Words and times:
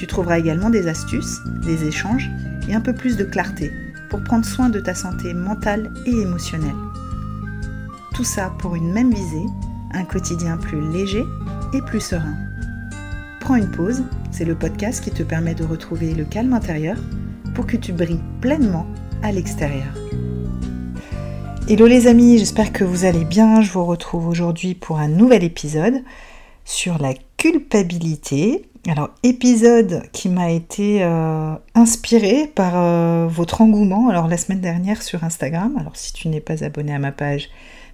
Tu 0.00 0.06
trouveras 0.06 0.38
également 0.38 0.70
des 0.70 0.88
astuces, 0.88 1.40
des 1.62 1.84
échanges 1.84 2.30
et 2.70 2.74
un 2.74 2.80
peu 2.80 2.94
plus 2.94 3.18
de 3.18 3.24
clarté 3.24 3.70
pour 4.08 4.24
prendre 4.24 4.46
soin 4.46 4.70
de 4.70 4.80
ta 4.80 4.94
santé 4.94 5.34
mentale 5.34 5.92
et 6.06 6.22
émotionnelle. 6.22 6.74
Tout 8.14 8.24
ça 8.24 8.50
pour 8.60 8.76
une 8.76 8.94
même 8.94 9.12
visée, 9.12 9.44
un 9.92 10.04
quotidien 10.04 10.56
plus 10.56 10.80
léger 10.90 11.22
et 11.74 11.82
plus 11.82 12.00
serein. 12.00 12.34
Prends 13.40 13.56
une 13.56 13.70
pause, 13.70 14.02
c'est 14.30 14.46
le 14.46 14.54
podcast 14.54 15.04
qui 15.04 15.10
te 15.10 15.22
permet 15.22 15.54
de 15.54 15.64
retrouver 15.64 16.14
le 16.14 16.24
calme 16.24 16.54
intérieur 16.54 16.96
pour 17.54 17.66
que 17.66 17.76
tu 17.76 17.92
brilles 17.92 18.24
pleinement 18.40 18.86
à 19.22 19.32
l'extérieur. 19.32 19.92
Hello 21.68 21.86
les 21.86 22.06
amis, 22.06 22.38
j'espère 22.38 22.72
que 22.72 22.84
vous 22.84 23.04
allez 23.04 23.26
bien. 23.26 23.60
Je 23.60 23.70
vous 23.70 23.84
retrouve 23.84 24.28
aujourd'hui 24.28 24.74
pour 24.74 24.98
un 24.98 25.08
nouvel 25.08 25.44
épisode 25.44 26.02
sur 26.64 26.96
la 26.96 27.12
culpabilité. 27.36 28.69
Alors, 28.90 29.10
épisode 29.22 30.02
qui 30.10 30.28
m'a 30.28 30.50
été 30.50 31.04
euh, 31.04 31.54
inspiré 31.76 32.50
par 32.52 32.72
euh, 32.74 33.28
votre 33.28 33.60
engouement. 33.60 34.08
Alors, 34.08 34.26
la 34.26 34.36
semaine 34.36 34.58
dernière 34.58 35.00
sur 35.00 35.22
Instagram. 35.22 35.76
Alors, 35.78 35.94
si 35.94 36.12
tu 36.12 36.26
n'es 36.26 36.40
pas 36.40 36.64
abonné 36.64 36.92
à 36.92 36.98
ma 36.98 37.12
page, 37.12 37.50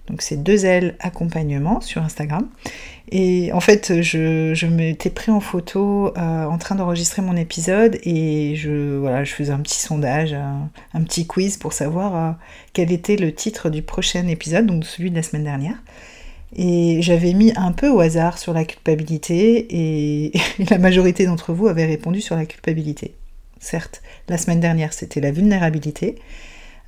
donc 0.07 0.23
c'est 0.23 0.41
deux 0.41 0.65
L 0.65 0.95
accompagnement 0.99 1.81
sur 1.81 2.01
Instagram. 2.01 2.47
Et 3.11 3.51
en 3.53 3.59
fait, 3.59 4.01
je, 4.01 4.65
m'étais 4.65 5.11
pris 5.11 5.31
en 5.31 5.39
photo 5.39 6.17
euh, 6.17 6.45
en 6.45 6.57
train 6.57 6.73
d'enregistrer 6.73 7.21
mon 7.21 7.35
épisode 7.35 7.99
et 8.01 8.55
je, 8.55 8.97
voilà, 8.97 9.23
je 9.23 9.35
faisais 9.35 9.53
un 9.53 9.59
petit 9.59 9.77
sondage, 9.77 10.33
un 10.33 11.03
petit 11.03 11.27
quiz 11.27 11.57
pour 11.57 11.73
savoir 11.73 12.37
quel 12.73 12.91
était 12.91 13.17
le 13.17 13.31
titre 13.31 13.69
du 13.69 13.83
prochain 13.83 14.25
épisode, 14.25 14.65
donc 14.65 14.83
celui 14.83 15.11
de 15.11 15.15
la 15.15 15.21
semaine 15.21 15.43
dernière. 15.43 15.77
Et 16.55 17.01
j'avais 17.01 17.33
mis 17.33 17.51
un 17.55 17.71
peu 17.71 17.89
au 17.89 17.99
hasard 17.99 18.37
sur 18.37 18.53
la 18.53 18.63
culpabilité 18.63 19.67
et 19.69 20.31
la 20.69 20.77
majorité 20.77 21.25
d'entre 21.25 21.53
vous 21.53 21.67
avaient 21.67 21.85
répondu 21.85 22.21
sur 22.21 22.35
la 22.35 22.45
culpabilité. 22.45 23.15
Certes, 23.59 24.01
la 24.29 24.37
semaine 24.37 24.59
dernière 24.59 24.93
c'était 24.93 25.19
la 25.19 25.31
vulnérabilité. 25.31 26.15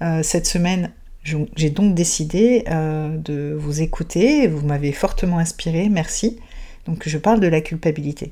Euh, 0.01 0.23
cette 0.23 0.47
semaine, 0.47 0.91
j'ai 1.23 1.69
donc 1.69 1.93
décidé 1.93 2.63
euh, 2.69 3.17
de 3.17 3.55
vous 3.59 3.81
écouter. 3.81 4.47
Vous 4.47 4.66
m'avez 4.66 4.93
fortement 4.93 5.39
inspiré, 5.39 5.89
merci. 5.89 6.39
Donc 6.85 7.07
je 7.07 7.17
parle 7.17 7.41
de 7.41 7.47
la 7.47 7.59
culpabilité. 7.59 8.31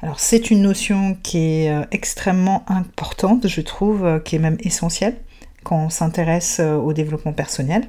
Alors 0.00 0.20
c'est 0.20 0.50
une 0.50 0.62
notion 0.62 1.16
qui 1.22 1.38
est 1.38 1.70
euh, 1.70 1.82
extrêmement 1.90 2.64
importante, 2.68 3.48
je 3.48 3.60
trouve, 3.62 4.22
qui 4.24 4.36
est 4.36 4.40
même 4.40 4.58
essentielle 4.60 5.16
quand 5.64 5.86
on 5.86 5.90
s'intéresse 5.90 6.60
au 6.60 6.92
développement 6.92 7.32
personnel 7.32 7.88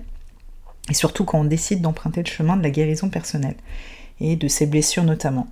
et 0.89 0.93
surtout 0.93 1.25
quand 1.25 1.39
on 1.39 1.45
décide 1.45 1.81
d'emprunter 1.81 2.21
le 2.23 2.29
chemin 2.29 2.57
de 2.57 2.63
la 2.63 2.69
guérison 2.69 3.09
personnelle 3.09 3.55
et 4.19 4.35
de 4.35 4.47
ses 4.47 4.65
blessures 4.65 5.03
notamment. 5.03 5.47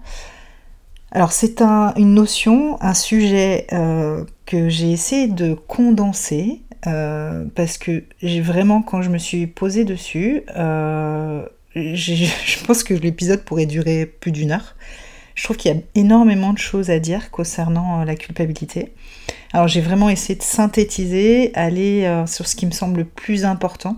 Alors 1.11 1.31
c'est 1.31 1.61
une 1.61 2.13
notion, 2.13 2.77
un 2.81 2.93
sujet 2.93 3.67
euh, 3.71 4.25
que 4.45 4.67
j'ai 4.67 4.91
essayé 4.91 5.27
de 5.27 5.53
condenser 5.53 6.61
euh, 6.87 7.45
parce 7.55 7.77
que 7.77 8.03
j'ai 8.21 8.41
vraiment, 8.41 8.81
quand 8.81 9.01
je 9.01 9.09
me 9.09 9.17
suis 9.17 9.47
posée 9.47 9.85
dessus, 9.85 10.43
euh, 10.57 11.45
je 11.75 12.65
pense 12.65 12.83
que 12.83 12.93
l'épisode 12.93 13.43
pourrait 13.43 13.65
durer 13.65 14.05
plus 14.05 14.31
d'une 14.31 14.51
heure. 14.51 14.75
Je 15.35 15.43
trouve 15.43 15.57
qu'il 15.57 15.73
y 15.73 15.77
a 15.77 15.81
énormément 15.95 16.53
de 16.53 16.57
choses 16.57 16.89
à 16.89 16.99
dire 16.99 17.31
concernant 17.31 18.03
la 18.03 18.15
culpabilité. 18.15 18.93
Alors 19.53 19.67
j'ai 19.67 19.81
vraiment 19.81 20.09
essayé 20.09 20.35
de 20.35 20.43
synthétiser, 20.43 21.51
aller 21.55 22.23
sur 22.25 22.47
ce 22.47 22.55
qui 22.55 22.65
me 22.65 22.71
semble 22.71 22.99
le 22.99 23.05
plus 23.05 23.43
important 23.43 23.97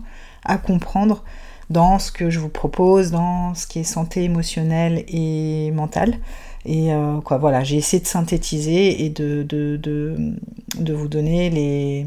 comprendre 0.55 1.25
dans 1.69 1.99
ce 1.99 2.11
que 2.11 2.29
je 2.29 2.39
vous 2.39 2.49
propose, 2.49 3.11
dans 3.11 3.53
ce 3.53 3.67
qui 3.67 3.79
est 3.79 3.83
santé 3.83 4.23
émotionnelle 4.23 5.03
et 5.09 5.71
mentale. 5.71 6.15
Et 6.65 6.93
euh, 6.93 7.19
quoi, 7.21 7.37
voilà, 7.37 7.63
j'ai 7.63 7.77
essayé 7.77 8.01
de 8.01 8.07
synthétiser 8.07 9.03
et 9.03 9.09
de, 9.09 9.43
de, 9.43 9.77
de, 9.77 10.93
vous 10.93 11.07
donner 11.07 11.49
les, 11.49 12.05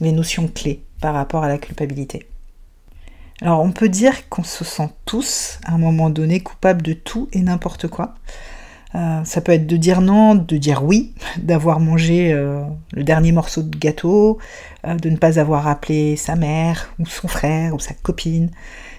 les 0.00 0.12
notions 0.12 0.48
clés 0.48 0.82
par 1.00 1.14
rapport 1.14 1.44
à 1.44 1.48
la 1.48 1.58
culpabilité. 1.58 2.28
Alors 3.42 3.60
on 3.60 3.70
peut 3.70 3.88
dire 3.88 4.28
qu'on 4.28 4.44
se 4.44 4.64
sent 4.64 4.88
tous, 5.04 5.58
à 5.64 5.74
un 5.74 5.78
moment 5.78 6.10
donné, 6.10 6.40
coupables 6.40 6.82
de 6.82 6.94
tout 6.94 7.28
et 7.32 7.40
n'importe 7.40 7.86
quoi. 7.86 8.14
Euh, 8.94 9.24
ça 9.24 9.40
peut 9.40 9.52
être 9.52 9.66
de 9.66 9.76
dire 9.76 10.00
non, 10.00 10.34
de 10.34 10.56
dire 10.56 10.84
oui, 10.84 11.12
d'avoir 11.38 11.80
mangé 11.80 12.32
euh, 12.32 12.62
le 12.92 13.04
dernier 13.04 13.32
morceau 13.32 13.62
de 13.62 13.76
gâteau, 13.76 14.38
euh, 14.86 14.94
de 14.94 15.10
ne 15.10 15.16
pas 15.16 15.38
avoir 15.38 15.66
appelé 15.66 16.16
sa 16.16 16.36
mère 16.36 16.94
ou 16.98 17.06
son 17.06 17.28
frère 17.28 17.74
ou 17.74 17.78
sa 17.78 17.94
copine, 17.94 18.50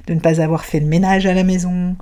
de 0.07 0.13
ne 0.13 0.19
pas 0.19 0.41
avoir 0.41 0.65
fait 0.65 0.79
le 0.79 0.87
ménage 0.87 1.25
à 1.25 1.33
la 1.33 1.43
maison. 1.43 1.95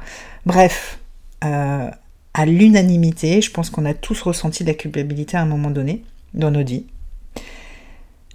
Bref, 0.46 1.00
à 1.42 2.46
l'unanimité, 2.48 3.40
je 3.40 3.52
pense 3.52 3.70
qu'on 3.70 3.86
a 3.86 3.94
tous 3.94 4.20
ressenti 4.24 4.64
de 4.64 4.70
la 4.70 4.74
culpabilité 4.74 5.38
à 5.38 5.42
un 5.42 5.46
moment 5.46 5.70
donné 5.70 6.04
dans 6.34 6.50
nos 6.50 6.64
vies. 6.64 6.88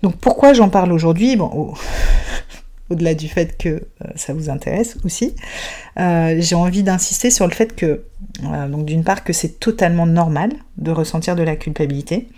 Donc 0.05 0.16
pourquoi 0.16 0.53
j'en 0.53 0.69
parle 0.69 0.93
aujourd'hui? 0.93 1.34
Bon, 1.34 1.75
au-delà 2.91 3.15
du 3.15 3.28
fait 3.28 3.56
que 3.56 3.69
euh, 3.69 3.81
ça 4.17 4.34
vous 4.34 4.51
intéresse 4.51 4.99
aussi, 5.05 5.34
euh, 5.99 6.37
j'ai 6.39 6.55
envie 6.55 6.83
d'insister 6.83 7.31
sur 7.31 7.47
le 7.47 7.53
fait 7.53 7.75
que, 7.75 8.03
donc 8.69 8.84
d'une 8.84 9.05
part 9.05 9.25
que 9.25 9.33
c'est 9.33 9.61
totalement 9.61 10.06
normal 10.06 10.51
de 10.77 10.91
ressentir 10.91 11.37
de 11.37 11.43
la 11.43 11.56
culpabilité. 11.56 12.28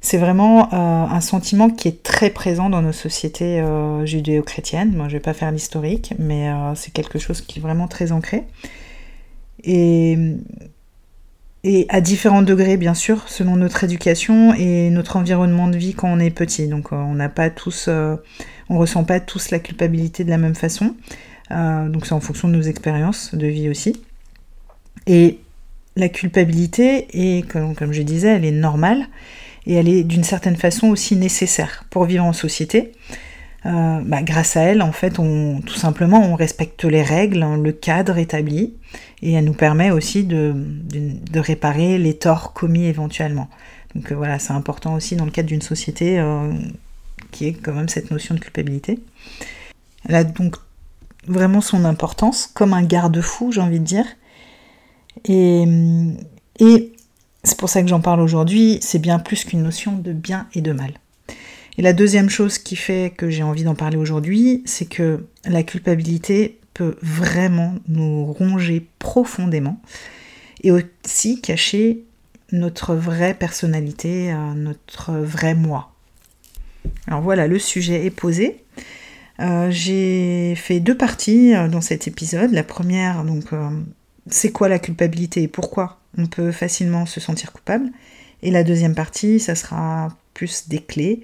C'est 0.00 0.18
vraiment 0.18 0.72
euh, 0.72 0.76
un 0.76 1.20
sentiment 1.20 1.70
qui 1.70 1.86
est 1.86 2.02
très 2.02 2.30
présent 2.30 2.68
dans 2.68 2.82
nos 2.82 2.92
sociétés 2.92 3.64
judéo-chrétiennes. 4.04 4.92
Moi, 4.96 5.06
je 5.08 5.12
vais 5.12 5.20
pas 5.20 5.32
faire 5.32 5.52
l'historique, 5.52 6.14
mais 6.18 6.50
c'est 6.74 6.92
quelque 6.92 7.20
chose 7.20 7.40
qui 7.40 7.60
est 7.60 7.62
vraiment 7.62 7.86
très 7.86 8.10
ancré. 8.10 8.42
Et, 9.62 10.18
et 11.64 11.86
à 11.88 12.00
différents 12.00 12.42
degrés, 12.42 12.76
bien 12.76 12.94
sûr, 12.94 13.28
selon 13.28 13.56
notre 13.56 13.84
éducation 13.84 14.54
et 14.54 14.90
notre 14.90 15.16
environnement 15.16 15.68
de 15.68 15.76
vie 15.76 15.94
quand 15.94 16.08
on 16.08 16.18
est 16.18 16.30
petit. 16.30 16.66
Donc, 16.66 16.92
on 16.92 17.14
n'a 17.14 17.28
pas 17.28 17.50
tous 17.50 17.88
on 18.72 18.78
ressent 18.78 19.04
pas 19.04 19.20
tous 19.20 19.50
la 19.50 19.58
culpabilité 19.58 20.24
de 20.24 20.30
la 20.30 20.38
même 20.38 20.54
façon. 20.54 20.94
Euh, 21.50 21.88
donc 21.88 22.06
c'est 22.06 22.14
en 22.14 22.20
fonction 22.20 22.48
de 22.48 22.56
nos 22.56 22.62
expériences 22.62 23.34
de 23.34 23.46
vie 23.46 23.68
aussi. 23.68 24.00
Et 25.06 25.40
la 25.96 26.08
culpabilité 26.08 27.06
est, 27.12 27.46
comme, 27.46 27.92
je 27.92 28.02
disais, 28.02 28.28
elle 28.28 28.44
est 28.44 28.50
normale 28.50 29.06
et 29.66 29.74
elle 29.74 29.88
est 29.88 30.04
d'une 30.04 30.24
certaine 30.24 30.56
façon 30.56 30.88
aussi 30.88 31.16
nécessaire 31.16 31.84
pour 31.90 32.04
vivre 32.04 32.24
en 32.24 32.32
société. 32.32 32.92
Euh, 33.64 34.00
bah, 34.04 34.22
grâce 34.22 34.56
à 34.56 34.62
elle, 34.62 34.82
en 34.82 34.92
fait, 34.92 35.10
tout 35.12 35.74
simplement, 35.74 36.20
on 36.20 36.34
respecte 36.34 36.84
les 36.84 37.02
règles, 37.02 37.42
hein, 37.42 37.56
le 37.56 37.72
cadre 37.72 38.18
établi, 38.18 38.74
et 39.22 39.32
elle 39.32 39.44
nous 39.44 39.52
permet 39.52 39.90
aussi 39.90 40.24
de, 40.24 40.54
réparer 41.34 41.98
les 41.98 42.14
torts 42.14 42.52
commis 42.52 42.84
éventuellement. 42.84 43.48
Donc 43.94 44.10
euh, 44.10 44.16
voilà, 44.16 44.38
c'est 44.38 44.52
important 44.52 44.94
aussi 44.94 45.16
dans 45.16 45.24
le 45.24 45.30
cadre 45.30 45.48
d'une 45.48 45.62
société 45.62 46.22
qui 47.30 47.46
est 47.46 47.52
quand 47.52 47.72
même 47.72 47.88
cette 47.88 48.10
notion 48.10 48.34
de 48.34 48.40
culpabilité. 48.40 48.98
Elle 50.08 50.16
a 50.16 50.24
donc 50.24 50.56
vraiment 51.26 51.60
son 51.60 51.84
importance 51.84 52.50
comme 52.52 52.74
un 52.74 52.82
garde-fou, 52.82 53.52
j'ai 53.52 53.60
envie 53.60 53.80
de 53.80 53.84
dire. 53.84 54.06
Et 55.24 55.64
c'est 57.44 57.58
pour 57.58 57.68
ça 57.68 57.82
que 57.82 57.88
j'en 57.88 58.00
parle 58.00 58.20
aujourd'hui, 58.20 58.78
c'est 58.82 58.98
bien 58.98 59.18
plus 59.18 59.44
qu'une 59.44 59.62
notion 59.62 59.92
de 59.96 60.12
bien 60.12 60.46
et 60.54 60.60
de 60.60 60.72
mal. 60.72 60.92
Et 61.78 61.82
la 61.82 61.92
deuxième 61.92 62.28
chose 62.28 62.58
qui 62.58 62.76
fait 62.76 63.12
que 63.16 63.30
j'ai 63.30 63.42
envie 63.42 63.64
d'en 63.64 63.74
parler 63.74 63.96
aujourd'hui, 63.96 64.62
c'est 64.66 64.84
que 64.84 65.24
la 65.44 65.62
culpabilité 65.62 66.58
peut 66.74 66.96
vraiment 67.02 67.74
nous 67.88 68.26
ronger 68.26 68.86
profondément 68.98 69.80
et 70.62 70.70
aussi 70.70 71.40
cacher 71.40 72.04
notre 72.50 72.94
vraie 72.94 73.34
personnalité, 73.34 74.32
euh, 74.32 74.54
notre 74.54 75.12
vrai 75.12 75.54
moi. 75.54 75.92
Alors 77.06 77.22
voilà, 77.22 77.46
le 77.46 77.58
sujet 77.58 78.04
est 78.04 78.10
posé. 78.10 78.62
Euh, 79.40 79.70
j'ai 79.70 80.54
fait 80.56 80.80
deux 80.80 80.96
parties 80.96 81.54
euh, 81.54 81.68
dans 81.68 81.80
cet 81.80 82.06
épisode. 82.06 82.52
La 82.52 82.62
première, 82.62 83.24
donc, 83.24 83.46
c'est 84.28 84.52
quoi 84.52 84.68
la 84.68 84.78
culpabilité 84.78 85.42
et 85.42 85.48
pourquoi 85.48 85.98
on 86.18 86.26
peut 86.26 86.52
facilement 86.52 87.06
se 87.06 87.18
sentir 87.18 87.52
coupable? 87.52 87.90
Et 88.42 88.50
la 88.50 88.64
deuxième 88.64 88.94
partie, 88.94 89.40
ça 89.40 89.54
sera 89.54 90.08
plus 90.34 90.68
des 90.68 90.80
clés, 90.80 91.22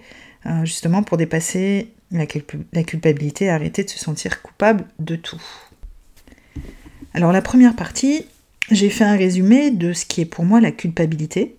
justement 0.65 1.03
pour 1.03 1.17
dépasser 1.17 1.93
la, 2.11 2.27
culpabilité, 2.27 3.51
arrêter 3.51 3.85
de 3.85 3.91
se 3.91 3.99
sentir 3.99 4.43
coupable 4.43 4.85
de 4.99 5.17
tout. 5.17 5.43
Alors 7.15 7.33
la 7.33 7.43
première 7.43 7.77
partie, 7.77 8.27
j'ai 8.71 8.91
fait 8.91 9.05
un 9.05 9.17
résumé 9.17 9.71
de 9.71 9.93
ce 9.93 10.07
qui 10.07 10.23
est 10.23 10.27
pour 10.27 10.45
moi 10.45 10.61
la 10.61 10.73
culpabilité. 10.73 11.57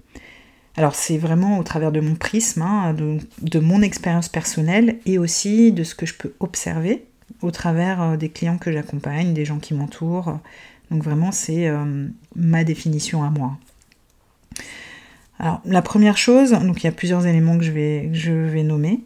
Alors 0.75 0.95
c'est 0.95 1.17
vraiment 1.17 1.59
au 1.59 1.63
travers 1.63 1.91
de 1.91 1.99
mon 1.99 2.15
prisme, 2.15 2.61
hein, 2.61 2.93
de, 2.93 3.59
mon 3.59 3.81
expérience 3.81 4.29
personnelle 4.29 4.99
et 5.05 5.17
aussi 5.17 5.71
de 5.71 5.83
ce 5.83 5.95
que 5.95 6.05
je 6.05 6.13
peux 6.13 6.33
observer 6.39 7.03
au 7.41 7.51
travers 7.51 8.01
euh, 8.01 8.17
des 8.17 8.29
clients 8.29 8.57
que 8.57 8.71
j'accompagne, 8.71 9.33
des 9.33 9.45
gens 9.45 9.59
qui 9.59 9.73
m'entourent. 9.73 10.39
Donc 10.89 11.03
vraiment 11.03 11.31
c'est 11.31 11.67
euh, 11.67 12.07
ma 12.35 12.63
définition 12.63 13.23
à 13.23 13.29
moi. 13.29 13.57
Alors 15.39 15.61
la 15.63 15.81
première 15.81 16.17
chose, 16.17 16.51
donc 16.51 16.83
il 16.83 16.85
y 16.85 16.89
a 16.89 16.91
plusieurs 16.91 17.25
éléments 17.25 17.57
que 17.57 17.63
je 17.63 17.71
vais, 17.71 18.63
nommer, 18.63 18.99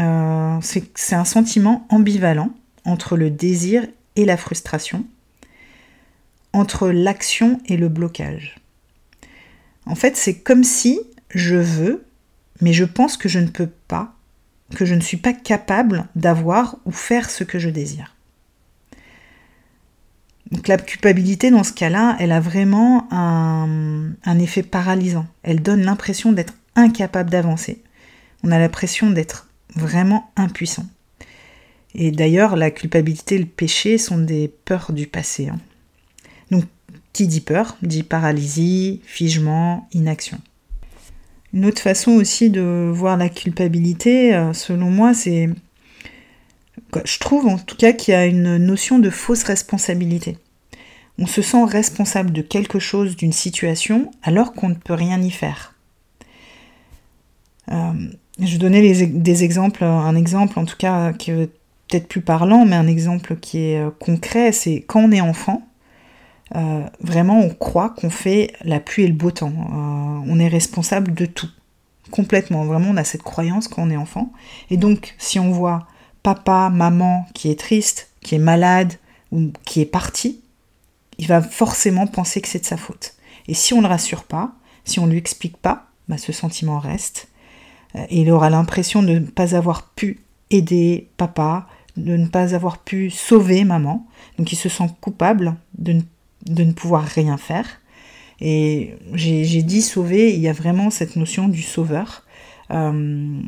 euh, 0.00 0.58
c'est 0.60 1.14
un 1.14 1.24
sentiment 1.24 1.86
ambivalent 1.88 2.50
entre 2.84 3.16
le 3.16 3.30
désir 3.30 3.86
et 4.16 4.24
la 4.24 4.36
frustration, 4.36 5.06
entre 6.52 6.88
l'action 6.88 7.60
et 7.66 7.76
le 7.76 7.88
blocage. 7.88 8.56
En 9.86 9.94
fait, 9.94 10.16
c'est 10.16 10.34
comme 10.34 10.64
si 10.64 11.00
je 11.30 11.56
veux, 11.56 12.04
mais 12.60 12.72
je 12.72 12.84
pense 12.84 13.16
que 13.16 13.28
je 13.28 13.38
ne 13.38 13.48
peux 13.48 13.70
pas, 13.86 14.14
que 14.74 14.84
je 14.84 14.94
ne 14.94 15.00
suis 15.00 15.16
pas 15.16 15.32
capable 15.32 16.06
d'avoir 16.16 16.76
ou 16.84 16.90
faire 16.90 17.30
ce 17.30 17.44
que 17.44 17.58
je 17.58 17.70
désire. 17.70 18.17
Donc 20.50 20.66
la 20.68 20.78
culpabilité, 20.78 21.50
dans 21.50 21.64
ce 21.64 21.72
cas-là, 21.72 22.16
elle 22.20 22.32
a 22.32 22.40
vraiment 22.40 23.06
un, 23.10 24.38
effet 24.38 24.62
paralysant. 24.62 25.26
Elle 25.42 25.62
donne 25.62 25.82
l'impression 25.82 26.32
d'être 26.32 26.54
incapable 26.74 27.30
d'avancer. 27.30 27.82
On 28.44 28.50
a 28.50 28.58
l'impression 28.58 29.10
d'être 29.10 29.48
vraiment 29.74 30.30
impuissant. 30.36 30.86
Et 31.94 32.10
d'ailleurs, 32.10 32.56
la 32.56 32.70
culpabilité 32.70 33.34
et 33.34 33.38
le 33.38 33.46
péché 33.46 33.98
sont 33.98 34.18
des 34.18 34.48
peurs 34.64 34.92
du 34.92 35.06
passé. 35.06 35.48
Hein. 35.48 35.58
Donc 36.50 36.64
qui 37.12 37.26
dit 37.26 37.40
peur 37.40 37.76
dit 37.82 38.02
paralysie, 38.02 39.00
figement, 39.04 39.88
inaction. 39.92 40.38
Une 41.52 41.64
autre 41.64 41.80
façon 41.80 42.12
aussi 42.12 42.50
de 42.50 42.90
voir 42.92 43.16
la 43.16 43.28
culpabilité, 43.28 44.34
euh, 44.34 44.52
selon 44.52 44.90
moi, 44.90 45.14
c'est... 45.14 45.48
Je 47.04 47.18
trouve 47.18 47.46
en 47.46 47.58
tout 47.58 47.76
cas 47.76 47.92
qu'il 47.92 48.12
y 48.12 48.16
a 48.16 48.26
une 48.26 48.56
notion 48.56 48.98
de 48.98 49.10
fausse 49.10 49.44
responsabilité. 49.44 50.38
On 51.18 51.26
se 51.26 51.42
sent 51.42 51.64
responsable 51.64 52.32
de 52.32 52.42
quelque 52.42 52.78
chose, 52.78 53.16
d'une 53.16 53.32
situation, 53.32 54.10
alors 54.22 54.52
qu'on 54.52 54.68
ne 54.68 54.74
peut 54.74 54.94
rien 54.94 55.20
y 55.20 55.30
faire. 55.30 55.74
Euh, 57.70 57.92
je 58.40 58.56
donner 58.56 59.06
des 59.06 59.44
exemples, 59.44 59.84
un 59.84 60.14
exemple 60.14 60.58
en 60.58 60.64
tout 60.64 60.76
cas 60.76 61.12
qui 61.12 61.32
est 61.32 61.50
peut-être 61.88 62.08
plus 62.08 62.20
parlant, 62.20 62.64
mais 62.64 62.76
un 62.76 62.86
exemple 62.86 63.36
qui 63.36 63.58
est 63.58 63.80
euh, 63.80 63.90
concret, 63.90 64.52
c'est 64.52 64.84
quand 64.86 65.00
on 65.00 65.10
est 65.10 65.20
enfant, 65.20 65.62
euh, 66.56 66.84
vraiment, 67.00 67.40
on 67.40 67.50
croit 67.50 67.90
qu'on 67.90 68.10
fait 68.10 68.52
la 68.62 68.80
pluie 68.80 69.04
et 69.04 69.08
le 69.08 69.14
beau 69.14 69.30
temps. 69.30 69.52
Euh, 69.52 70.24
on 70.26 70.38
est 70.38 70.48
responsable 70.48 71.14
de 71.14 71.26
tout. 71.26 71.48
Complètement. 72.10 72.64
Vraiment, 72.64 72.90
on 72.90 72.96
a 72.96 73.04
cette 73.04 73.22
croyance 73.22 73.68
quand 73.68 73.82
on 73.82 73.90
est 73.90 73.96
enfant. 73.96 74.32
Et 74.70 74.76
donc, 74.76 75.14
si 75.18 75.38
on 75.38 75.50
voit 75.50 75.86
papa, 76.34 76.68
maman 76.68 77.26
qui 77.32 77.50
est 77.50 77.58
triste, 77.58 78.10
qui 78.20 78.34
est 78.34 78.38
malade 78.38 78.92
ou 79.32 79.50
qui 79.64 79.80
est 79.80 79.86
parti, 79.86 80.42
il 81.16 81.26
va 81.26 81.40
forcément 81.40 82.06
penser 82.06 82.42
que 82.42 82.48
c'est 82.48 82.58
de 82.58 82.66
sa 82.66 82.76
faute. 82.76 83.14
Et 83.46 83.54
si 83.54 83.72
on 83.72 83.78
ne 83.78 83.82
le 83.84 83.88
rassure 83.88 84.24
pas, 84.24 84.52
si 84.84 85.00
on 85.00 85.06
ne 85.06 85.12
lui 85.12 85.18
explique 85.18 85.56
pas, 85.56 85.86
bah, 86.06 86.18
ce 86.18 86.32
sentiment 86.32 86.80
reste. 86.80 87.28
Euh, 87.96 88.04
il 88.10 88.30
aura 88.30 88.50
l'impression 88.50 89.02
de 89.02 89.14
ne 89.14 89.26
pas 89.26 89.56
avoir 89.56 89.88
pu 89.88 90.20
aider 90.50 91.08
papa, 91.16 91.66
de 91.96 92.14
ne 92.18 92.26
pas 92.26 92.54
avoir 92.54 92.76
pu 92.76 93.08
sauver 93.08 93.64
maman. 93.64 94.06
Donc 94.36 94.52
il 94.52 94.56
se 94.56 94.68
sent 94.68 94.90
coupable 95.00 95.54
de 95.78 96.02
ne 96.46 96.72
pouvoir 96.72 97.04
rien 97.04 97.38
faire. 97.38 97.80
Et 98.42 98.96
j'ai 99.14 99.62
dit 99.62 99.80
sauver, 99.80 100.34
il 100.34 100.40
y 100.40 100.48
a 100.48 100.52
vraiment 100.52 100.90
cette 100.90 101.16
notion 101.16 101.48
du 101.48 101.62
sauveur, 101.62 102.22
euh, 102.70 103.40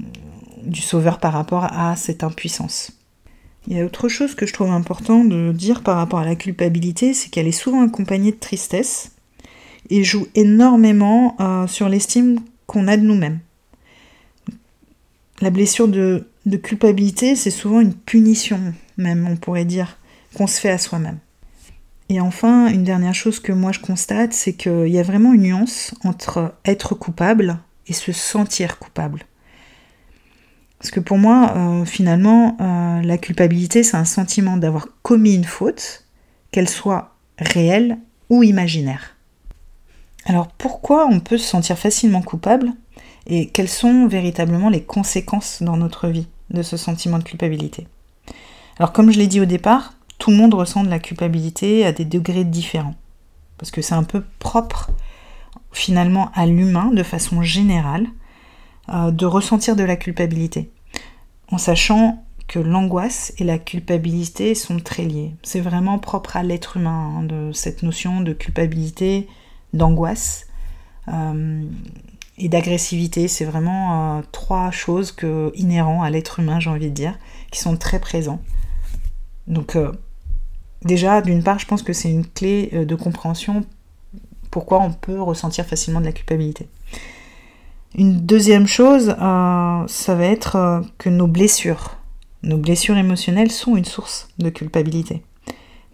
du 0.63 0.81
sauveur 0.81 1.19
par 1.19 1.33
rapport 1.33 1.65
à 1.65 1.97
cette 1.97 2.25
impuissance. 2.25 2.93
Il 3.67 3.77
y 3.77 3.81
a 3.81 3.85
autre 3.85 4.09
chose 4.09 4.35
que 4.35 4.47
je 4.47 4.53
trouve 4.53 4.71
important 4.71 5.25
de 5.25 5.53
dire 5.53 5.83
par 5.83 5.97
rapport 5.97 6.21
à 6.21 6.25
la 6.25 6.35
culpabilité, 6.35 7.13
c'est 7.13 7.29
qu'elle 7.29 7.47
est 7.47 7.53
souvent 7.53 7.83
accompagnée 7.83 8.33
de 8.33 8.39
tristesse 8.39 9.13
et 9.91 10.05
joue 10.05 10.27
énormément 10.35 11.37
euh, 11.41 11.67
sur 11.67 11.89
l'estime 11.89 12.41
qu'on 12.67 12.89
a 12.89 12.97
de 12.97 13.03
nous-mêmes. 13.03 13.41
La 15.41 15.51
blessure 15.51 15.89
de 15.89 16.25
culpabilité, 16.63 17.35
c'est 17.35 17.51
souvent 17.51 17.81
une 17.81 17.95
punition, 17.95 18.61
même 18.97 19.27
on 19.29 19.37
pourrait 19.37 19.65
dire, 19.65 19.99
qu'on 20.35 20.47
se 20.47 20.61
fait 20.61 20.71
à 20.71 20.79
soi-même. 20.79 21.19
Et 22.11 22.21
enfin, 22.21 22.67
une 22.67 22.83
dernière 22.83 23.15
chose 23.15 23.39
que 23.39 23.53
moi 23.53 23.71
je 23.71 23.79
constate, 23.79 24.33
c'est 24.33 24.55
qu'il 24.55 24.89
y 24.89 24.99
a 24.99 25.03
vraiment 25.03 25.33
une 25.33 25.43
nuance 25.43 25.95
entre 26.03 26.53
être 26.65 26.97
coupable 26.97 27.59
et 27.91 27.93
se 27.93 28.13
sentir 28.13 28.79
coupable. 28.79 29.27
Parce 30.79 30.91
que 30.91 31.01
pour 31.01 31.19
moi, 31.19 31.53
euh, 31.57 31.85
finalement, 31.85 32.57
euh, 32.61 33.03
la 33.03 33.19
culpabilité, 33.19 33.83
c'est 33.83 33.99
un 33.99 34.07
sentiment 34.07 34.57
d'avoir 34.57 34.87
commis 35.03 35.35
une 35.35 35.45
faute, 35.45 36.07
qu'elle 36.53 36.69
soit 36.69 37.17
réelle 37.37 37.99
ou 38.31 38.43
imaginaire. 38.43 39.17
Alors 40.25 40.49
pourquoi 40.49 41.07
on 41.07 41.21
peut 41.21 41.37
se 41.37 41.49
sentir 41.49 41.79
facilement 41.79 42.23
coupable 42.23 42.73
et 43.27 43.49
quelles 43.49 43.69
sont 43.69 44.07
véritablement 44.07 44.71
les 44.71 44.83
conséquences 44.83 45.63
dans 45.63 45.77
notre 45.77 46.09
vie 46.09 46.29
de 46.51 46.63
ce 46.63 46.77
sentiment 46.77 47.19
de 47.19 47.25
culpabilité? 47.25 47.89
Alors 48.79 48.93
comme 48.93 49.11
je 49.11 49.19
l'ai 49.19 49.27
dit 49.27 49.41
au 49.41 49.47
départ, 49.47 49.95
tout 50.19 50.31
le 50.31 50.37
monde 50.37 50.55
ressent 50.55 50.85
de 50.85 50.91
la 50.91 50.99
culpabilité 50.99 51.85
à 51.85 51.93
des 51.93 52.05
degrés 52.05 52.45
différents. 52.45 52.95
Parce 53.59 53.71
que 53.71 53.83
c'est 53.83 53.95
un 53.95 54.05
peu 54.05 54.23
propre 54.39 54.91
finalement 55.73 56.31
à 56.35 56.47
l'humain 56.47 56.91
de 56.93 57.03
façon 57.03 57.43
générale 57.43 58.07
euh, 58.89 59.11
de 59.11 59.27
ressentir 59.27 59.77
de 59.77 59.85
la 59.85 59.97
culpabilité. 59.97 60.71
En 61.51 61.59
sachant 61.59 62.25
que 62.49 62.59
l'angoisse 62.59 63.33
et 63.39 63.45
la 63.45 63.59
culpabilité 63.59 64.55
sont 64.55 64.81
très 64.81 65.05
liées. 65.05 65.35
C'est 65.43 65.61
vraiment 65.61 65.99
propre 65.99 66.37
à 66.37 66.43
l'être 66.43 66.77
humain, 66.77 67.19
hein, 67.19 67.23
de 67.23 67.53
cette 67.53 67.83
notion 67.85 68.21
de 68.21 68.33
culpabilité, 68.33 69.29
d'angoisse 69.73 70.49
euh, 71.09 71.63
et 72.39 72.49
d'agressivité. 72.49 73.29
C'est 73.29 73.45
vraiment 73.45 74.19
euh, 74.19 74.23
trois 74.33 74.73
choses 74.73 75.13
que, 75.13 75.53
inhérents 75.55 76.03
à 76.03 76.11
l'être 76.11 76.41
humain, 76.41 76.59
j'ai 76.59 76.71
envie 76.71 76.91
de 76.91 76.95
dire, 76.95 77.17
qui 77.53 77.61
sont 77.61 77.77
très 77.77 78.01
présents. 78.01 78.41
Donc 79.47 79.77
Déjà, 80.83 81.21
d'une 81.21 81.43
part, 81.43 81.59
je 81.59 81.67
pense 81.67 81.83
que 81.83 81.93
c'est 81.93 82.11
une 82.11 82.25
clé 82.25 82.69
de 82.73 82.95
compréhension 82.95 83.67
pourquoi 84.51 84.81
on 84.81 84.93
peut 84.93 85.21
ressentir 85.21 85.65
facilement 85.65 86.01
de 86.01 86.07
la 86.07 86.13
culpabilité. 86.13 86.69
Une 87.97 88.21
deuxième 88.21 88.67
chose, 88.67 89.15
euh, 89.21 89.85
ça 89.87 90.15
va 90.15 90.25
être 90.25 90.57
euh, 90.57 90.81
que 90.99 91.09
nos 91.09 91.27
blessures, 91.27 91.97
nos 92.43 92.57
blessures 92.57 92.97
émotionnelles 92.97 93.51
sont 93.51 93.77
une 93.77 93.85
source 93.85 94.29
de 94.39 94.49
culpabilité. 94.51 95.23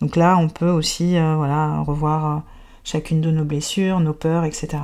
Donc 0.01 0.17
là, 0.17 0.37
on 0.37 0.49
peut 0.49 0.69
aussi 0.69 1.13
voilà, 1.13 1.81
revoir 1.81 2.43
chacune 2.85 3.23
de 3.23 3.31
nos 3.31 3.45
blessures, 3.45 3.99
nos 3.99 4.13
peurs, 4.13 4.45
etc. 4.45 4.83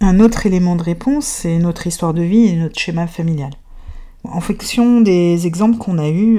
Un 0.00 0.20
autre 0.20 0.46
élément 0.46 0.76
de 0.76 0.82
réponse, 0.84 1.26
c'est 1.26 1.58
notre 1.58 1.88
histoire 1.88 2.14
de 2.14 2.22
vie 2.22 2.46
et 2.46 2.56
notre 2.56 2.78
schéma 2.78 3.08
familial. 3.08 3.50
En 4.22 4.40
fonction 4.40 5.00
des 5.00 5.48
exemples 5.48 5.76
qu'on 5.76 5.98
a 5.98 6.08
eus 6.08 6.38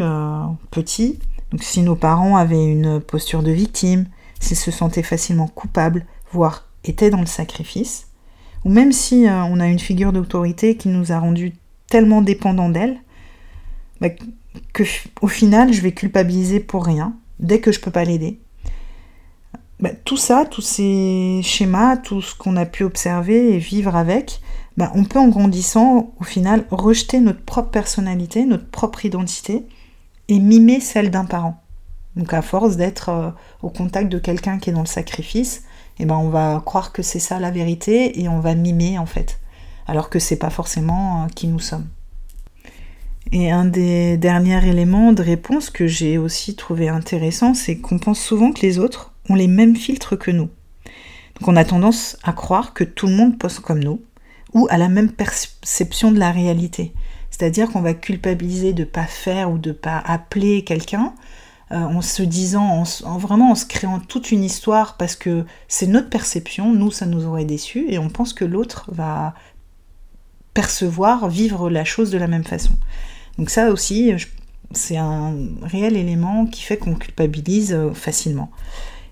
petits, 0.72 1.20
donc 1.52 1.62
si 1.62 1.82
nos 1.82 1.96
parents 1.96 2.38
avaient 2.38 2.66
une 2.66 3.02
posture 3.02 3.44
de 3.44 3.52
victime, 3.52 4.06
s'ils 4.42 4.58
se 4.58 4.72
sentaient 4.72 5.04
facilement 5.04 5.48
coupables, 5.48 6.06
voire 6.34 6.68
étaient 6.84 7.10
dans 7.10 7.22
le 7.22 7.26
sacrifice, 7.26 8.08
ou 8.66 8.70
même 8.70 8.92
si 8.92 9.28
euh, 9.28 9.44
on 9.44 9.60
a 9.62 9.68
une 9.68 9.80
figure 9.80 10.12
d'autorité 10.12 10.76
qui 10.76 10.90
nous 10.90 11.14
a 11.14 11.20
rendus 11.20 11.54
tellement 11.88 12.22
dépendants 12.22 12.70
d'elle, 12.70 12.98
bah, 14.02 14.10
que 14.74 14.84
au 15.22 15.28
final 15.28 15.72
je 15.72 15.82
vais 15.82 15.94
culpabiliser 15.94 16.60
pour 16.60 16.86
rien 16.86 17.14
dès 17.40 17.60
que 17.60 17.72
je 17.72 17.80
peux 17.80 17.92
pas 17.92 18.04
l'aider. 18.04 18.40
Bah, 19.80 19.92
tout 20.06 20.18
ça, 20.18 20.46
tous 20.46 20.62
ces 20.62 21.42
schémas, 21.44 21.98
tout 21.98 22.22
ce 22.22 22.36
qu'on 22.36 22.56
a 22.56 22.66
pu 22.66 22.84
observer 22.84 23.54
et 23.54 23.58
vivre 23.58 23.96
avec, 23.96 24.42
bah, 24.78 24.92
on 24.96 25.06
peut 25.06 25.20
en 25.20 25.28
grandissant 25.28 26.14
au 26.20 26.24
final 26.24 26.66
rejeter 26.70 27.20
notre 27.20 27.42
propre 27.42 27.70
personnalité, 27.70 28.46
notre 28.46 28.68
propre 28.68 29.06
identité, 29.06 29.66
et 30.28 30.40
mimer 30.40 30.80
celle 30.80 31.12
d'un 31.12 31.26
parent. 31.26 31.62
Donc 32.16 32.34
à 32.34 32.42
force 32.42 32.76
d'être 32.78 33.10
euh, 33.10 33.30
au 33.62 33.70
contact 33.70 34.12
de 34.12 34.20
quelqu'un 34.20 34.58
qui 34.60 34.70
est 34.70 34.74
dans 34.74 34.82
le 34.82 34.86
sacrifice, 34.86 35.64
eh 36.00 36.06
ben 36.06 36.16
on 36.16 36.30
va 36.30 36.62
croire 36.66 36.92
que 36.92 37.04
c'est 37.04 37.20
ça 37.20 37.40
la 37.40 37.52
vérité 37.52 38.22
et 38.22 38.28
on 38.28 38.40
va 38.40 38.56
mimer 38.56 38.98
en 38.98 39.06
fait, 39.06 39.40
alors 39.88 40.10
que 40.10 40.20
c'est 40.20 40.38
pas 40.38 40.50
forcément 40.50 41.24
euh, 41.24 41.28
qui 41.28 41.48
nous 41.48 41.60
sommes. 41.60 41.88
Et 43.32 43.50
un 43.50 43.66
des 43.66 44.18
derniers 44.18 44.68
éléments 44.68 45.14
de 45.14 45.24
réponse 45.24 45.70
que 45.70 45.88
j'ai 45.88 46.18
aussi 46.18 46.56
trouvé 46.56 46.90
intéressant, 46.90 47.54
c'est 47.54 47.78
qu'on 47.78 47.98
pense 47.98 48.20
souvent 48.20 48.52
que 48.52 48.62
les 48.62 48.78
autres 48.78 49.14
ont 49.30 49.36
les 49.36 49.48
mêmes 49.48 49.78
filtres 49.78 50.18
que 50.18 50.32
nous. 50.32 50.50
Donc 51.40 51.48
on 51.48 51.56
a 51.56 51.64
tendance 51.64 52.18
à 52.24 52.34
croire 52.34 52.74
que 52.74 52.84
tout 52.84 53.08
le 53.08 53.14
monde 53.14 53.38
pense 53.40 53.60
comme 53.60 53.82
nous, 53.82 54.02
ou 54.54 54.68
à 54.70 54.78
la 54.78 54.90
même 54.90 55.12
perception 55.12 56.12
de 56.12 56.20
la 56.20 56.32
réalité. 56.32 56.94
C'est-à-dire 57.30 57.70
qu'on 57.70 57.82
va 57.82 57.94
culpabiliser 57.94 58.74
de 58.74 58.82
ne 58.82 58.86
pas 58.86 59.06
faire 59.06 59.50
ou 59.50 59.58
de 59.58 59.70
ne 59.70 59.76
pas 59.76 59.98
appeler 59.98 60.64
quelqu'un 60.64 61.14
en 61.72 62.02
se 62.02 62.24
disant, 62.24 62.84
en, 63.06 63.18
vraiment 63.18 63.52
en 63.52 63.56
se 63.56 63.66
créant 63.66 64.00
toute 64.00 64.32
une 64.32 64.44
histoire 64.44 64.98
parce 64.98 65.16
que 65.16 65.46
c'est 65.68 65.88
notre 65.88 66.10
perception, 66.10 66.74
nous 66.74 66.92
ça 66.92 67.06
nous 67.06 67.26
aurait 67.26 67.46
déçu 67.46 67.86
et 67.90 67.98
on 67.98 68.10
pense 68.10 68.34
que 68.34 68.46
l'autre 68.46 68.90
va 68.92 69.34
percevoir, 70.54 71.30
vivre 71.30 71.70
la 71.70 71.86
chose 71.86 72.12
de 72.12 72.18
la 72.18 72.28
même 72.28 72.44
façon. 72.44 72.74
Donc 73.38 73.50
ça 73.50 73.72
aussi, 73.72 74.14
c'est 74.74 74.98
un 74.98 75.34
réel 75.62 75.96
élément 75.96 76.46
qui 76.46 76.62
fait 76.64 76.78
qu'on 76.78 76.96
culpabilise 76.96 77.74
euh, 77.74 77.94
facilement. 77.94 78.52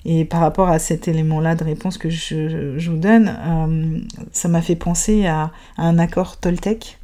Et 0.06 0.24
par 0.24 0.40
rapport 0.40 0.70
à 0.70 0.80
cet 0.80 1.08
élément-là 1.08 1.56
de 1.56 1.64
réponse 1.64 1.98
que 1.98 2.10
je, 2.10 2.90
vous 2.90 2.98
donne, 2.98 3.36
euh, 3.38 4.00
ça 4.32 4.48
m'a 4.48 4.62
fait 4.62 4.78
penser 4.78 5.28
à, 5.28 5.52
un 5.78 6.00
accord 6.00 6.38
Toltec. 6.38 6.98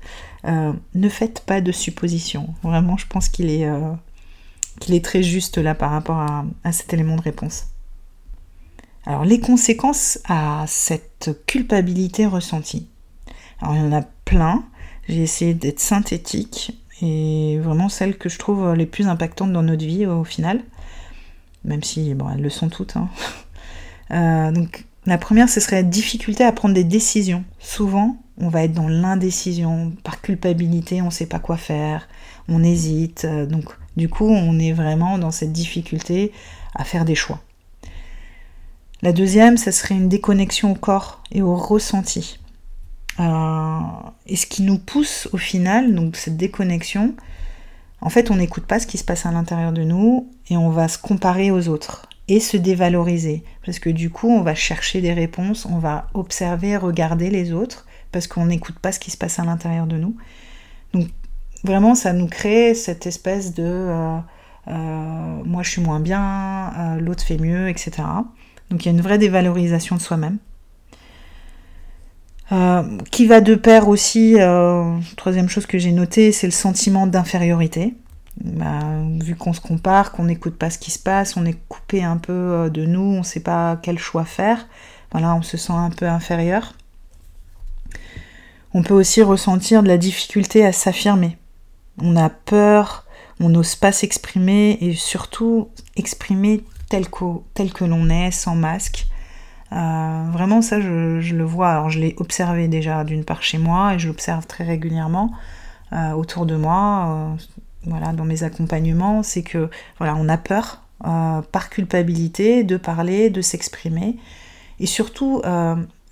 Euh, 0.46 0.72
ne 0.94 1.10
faites 1.10 1.42
pas 1.42 1.60
de 1.60 1.72
suppositions. 1.72 2.54
Vraiment, 2.64 2.96
je 2.96 3.06
pense 3.08 3.28
qu'il 3.28 3.50
est, 3.50 3.68
qu'il 4.80 4.96
est 4.96 5.04
très 5.04 5.24
juste 5.24 5.58
là 5.58 5.76
par 5.76 5.92
rapport 5.92 6.20
à, 6.20 6.72
cet 6.72 6.94
élément 6.94 7.16
de 7.16 7.22
réponse. 7.22 7.68
Alors, 9.06 9.26
les 9.26 9.40
conséquences 9.40 10.20
à 10.28 10.66
cette 10.68 11.32
culpabilité 11.46 12.26
ressentie. 12.26 12.88
Alors, 13.62 13.76
il 13.76 13.82
y 13.82 13.86
en 13.86 13.94
a 13.94 14.02
plein. 14.02 14.64
J'ai 15.08 15.22
essayé 15.22 15.54
d'être 15.54 15.80
synthétique 15.80 16.82
et 17.02 17.60
vraiment 17.60 17.90
celles 17.90 18.18
que 18.18 18.30
je 18.30 18.40
trouve 18.40 18.74
les 18.74 18.86
plus 18.86 19.08
impactantes 19.08 19.52
dans 19.52 19.62
notre 19.62 19.86
vie 19.86 20.06
au 20.06 20.24
final, 20.24 20.62
même 21.64 21.84
si 21.84 22.14
bon, 22.16 22.30
elles 22.30 22.42
le 22.42 22.50
sont 22.50 22.70
toutes. 22.70 22.98
Hein. 22.98 23.10
Euh, 24.12 24.52
donc 24.52 24.86
la 25.08 25.18
première, 25.18 25.50
ce 25.50 25.60
serait 25.60 25.78
la 25.78 25.84
difficulté 25.84 26.44
à 26.44 26.52
prendre 26.52 26.76
des 26.76 26.84
décisions. 26.84 27.44
Souvent, 27.60 28.18
on 28.38 28.50
va 28.50 28.64
être 28.64 28.74
dans 28.74 28.88
l'indécision, 28.88 29.94
par 30.04 30.22
culpabilité, 30.22 31.02
on 31.02 31.06
ne 31.06 31.10
sait 31.12 31.26
pas 31.26 31.40
quoi 31.40 31.58
faire, 31.58 32.08
on 32.50 32.64
hésite. 32.64 33.26
Donc 33.26 33.66
du 33.98 34.10
coup, 34.10 34.28
on 34.28 34.60
est 34.60 34.74
vraiment 34.74 35.18
dans 35.18 35.32
cette 35.32 35.54
difficulté 35.54 36.32
à 36.74 36.84
faire 36.84 37.06
des 37.06 37.16
choix. 37.16 37.40
La 39.02 39.14
deuxième, 39.14 39.58
ce 39.58 39.72
serait 39.72 39.96
une 39.96 40.10
déconnexion 40.10 40.72
au 40.72 40.76
corps 40.76 41.22
et 41.32 41.42
au 41.42 41.56
ressenti. 41.56 42.40
Euh, 43.20 43.80
et 44.26 44.36
ce 44.36 44.46
qui 44.46 44.64
nous 44.64 44.78
pousse 44.78 45.30
au 45.32 45.38
final, 45.38 45.94
donc 45.94 46.16
cette 46.16 46.38
déconnexion, 46.38 47.14
en 48.02 48.10
fait, 48.10 48.32
on 48.32 48.36
n'écoute 48.36 48.66
pas 48.66 48.80
ce 48.80 48.88
qui 48.88 48.98
se 48.98 49.04
passe 49.04 49.26
à 49.26 49.32
l'intérieur 49.32 49.72
de 49.72 49.84
nous 49.84 50.30
et 50.50 50.58
on 50.58 50.70
va 50.70 50.88
se 50.88 50.98
comparer 50.98 51.52
aux 51.52 51.68
autres 51.68 52.08
et 52.28 52.40
se 52.40 52.58
dévaloriser. 52.58 53.44
Parce 53.66 53.80
que 53.80 53.90
du 53.90 54.10
coup, 54.10 54.30
on 54.30 54.42
va 54.42 54.56
chercher 54.56 55.02
des 55.02 55.14
réponses, 55.14 55.66
on 55.66 55.78
va 55.78 56.08
observer, 56.14 56.76
regarder 56.78 57.30
les 57.30 57.52
autres 57.52 57.86
parce 58.12 58.28
qu'on 58.28 58.46
n'écoute 58.46 58.80
pas 58.80 58.92
ce 58.92 59.00
qui 59.00 59.12
se 59.12 59.18
passe 59.18 59.40
à 59.40 59.46
l'intérieur 59.46 59.88
de 59.88 59.98
nous. 59.98 60.16
Vraiment, 61.66 61.96
ça 61.96 62.14
nous 62.14 62.28
crée 62.28 62.74
cette 62.74 63.06
espèce 63.08 63.54
de 63.54 63.64
euh, 63.66 64.18
euh, 64.68 65.42
moi 65.44 65.64
je 65.64 65.72
suis 65.72 65.82
moins 65.82 66.00
bien, 66.00 66.98
l'autre 67.00 67.24
fait 67.24 67.38
mieux, 67.38 67.70
etc. 67.70 67.92
Donc 68.70 68.84
il 68.84 68.86
y 68.86 68.90
a 68.90 68.92
une 68.92 69.02
vraie 69.02 69.18
dévalorisation 69.18 69.96
de 69.96 70.02
soi-même. 70.02 70.38
Euh, 72.52 72.84
qui 73.12 73.26
va 73.26 73.42
de 73.42 73.56
pair 73.56 73.88
aussi, 73.88 74.36
euh, 74.40 74.98
troisième 75.18 75.50
chose 75.50 75.66
que 75.66 75.80
j'ai 75.80 75.92
notée, 75.92 76.32
c'est 76.32 76.46
le 76.46 76.52
sentiment 76.52 77.08
d'infériorité. 77.08 77.96
Bah, 78.44 78.80
vu 79.24 79.36
qu'on 79.36 79.54
se 79.54 79.62
compare, 79.62 80.12
qu'on 80.12 80.26
n'écoute 80.26 80.56
pas 80.58 80.70
ce 80.70 80.78
qui 80.78 80.92
se 80.92 81.00
passe, 81.00 81.38
on 81.38 81.46
est 81.46 81.58
coupé 81.70 82.04
un 82.04 82.18
peu 82.18 82.34
euh, 82.34 82.70
de 82.70 82.86
nous, 82.86 83.02
on 83.02 83.20
ne 83.20 83.24
sait 83.24 83.40
pas 83.40 83.80
quel 83.82 83.98
choix 83.98 84.26
faire. 84.26 84.68
Voilà, 85.12 85.34
on 85.36 85.42
se 85.42 85.58
sent 85.58 85.74
un 85.74 85.90
peu 85.90 86.06
inférieur. 86.06 86.74
On 88.74 88.84
peut 88.84 88.94
aussi 88.94 89.24
ressentir 89.24 89.82
de 89.82 89.88
la 89.88 89.98
difficulté 89.98 90.66
à 90.66 90.74
s'affirmer. 90.74 91.38
On 92.02 92.16
a 92.16 92.30
peur, 92.30 93.06
on 93.40 93.50
n'ose 93.50 93.76
pas 93.76 93.92
s'exprimer 93.92 94.78
et 94.82 94.94
surtout 94.94 95.70
exprimer 95.96 96.64
tel 96.90 97.10
que 97.10 97.84
l'on 97.84 98.10
est, 98.10 98.32
sans 98.32 98.56
masque. 98.56 99.08
Euh, 99.72 100.30
vraiment, 100.32 100.62
ça, 100.62 100.80
je, 100.80 101.34
le 101.36 101.44
vois. 101.44 101.72
Alors, 101.72 101.90
je 101.90 102.00
l'ai 102.00 102.16
observé 102.18 102.68
déjà 102.68 103.04
d'une 103.04 103.26
part 103.26 103.44
chez 103.44 103.58
moi 103.58 103.94
et 103.94 104.00
je 104.00 104.08
l'observe 104.08 104.46
très 104.46 104.64
régulièrement 104.64 105.32
euh, 105.94 106.12
autour 106.12 106.46
de 106.46 106.56
moi, 106.56 107.08
euh, 107.10 107.60
voilà, 107.86 108.14
dans 108.14 108.26
mes 108.26 108.44
accompagnements. 108.44 109.24
C'est 109.24 109.44
que, 109.44 109.70
voilà, 109.98 110.16
on 110.16 110.30
a 110.30 110.38
peur 110.38 110.82
par 111.52 111.70
culpabilité 111.70 112.64
de 112.64 112.78
parler, 112.78 113.30
de 113.30 113.42
s'exprimer 113.42 114.18
et 114.80 114.88
surtout 114.88 115.42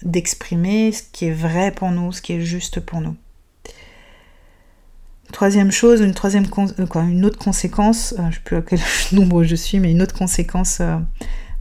d'exprimer 0.03 0.91
ce 0.91 1.01
qui 1.11 1.25
est 1.25 1.31
vrai 1.31 1.71
pour 1.71 1.89
nous, 1.89 2.11
ce 2.11 2.21
qui 2.21 2.33
est 2.33 2.41
juste 2.41 2.79
pour 2.79 3.01
nous. 3.01 3.15
Troisième 5.33 5.71
chose, 5.71 5.99
une 5.99 6.13
troisième 6.13 6.47
quoi, 6.47 7.01
une 7.01 7.25
autre 7.25 7.37
conséquence, 7.37 8.13
je 8.17 8.21
ne 8.21 8.31
sais 8.31 8.39
plus 8.45 8.55
à 8.55 8.61
quel 8.61 8.79
nombre 9.11 9.43
je 9.43 9.55
suis, 9.55 9.79
mais 9.79 9.91
une 9.91 10.01
autre 10.01 10.15
conséquence 10.15 10.81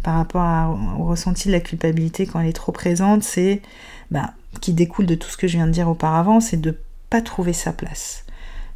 par 0.03 0.15
rapport 0.15 0.79
au 0.99 1.05
ressenti 1.05 1.49
de 1.49 1.53
la 1.53 1.61
culpabilité 1.61 2.27
quand 2.27 2.41
elle 2.41 2.49
est 2.49 2.53
trop 2.53 2.73
présente, 2.73 3.23
c'est 3.25 3.63
bah, 4.11 4.35
qui 4.61 4.73
découle 4.73 5.07
de 5.07 5.15
tout 5.15 5.29
ce 5.29 5.37
que 5.37 5.49
je 5.49 5.57
viens 5.57 5.67
de 5.67 5.73
dire 5.73 5.89
auparavant, 5.89 6.41
c'est 6.41 6.61
de 6.61 6.77
pas 7.09 7.23
trouver 7.23 7.53
sa 7.53 7.73
place. 7.73 8.25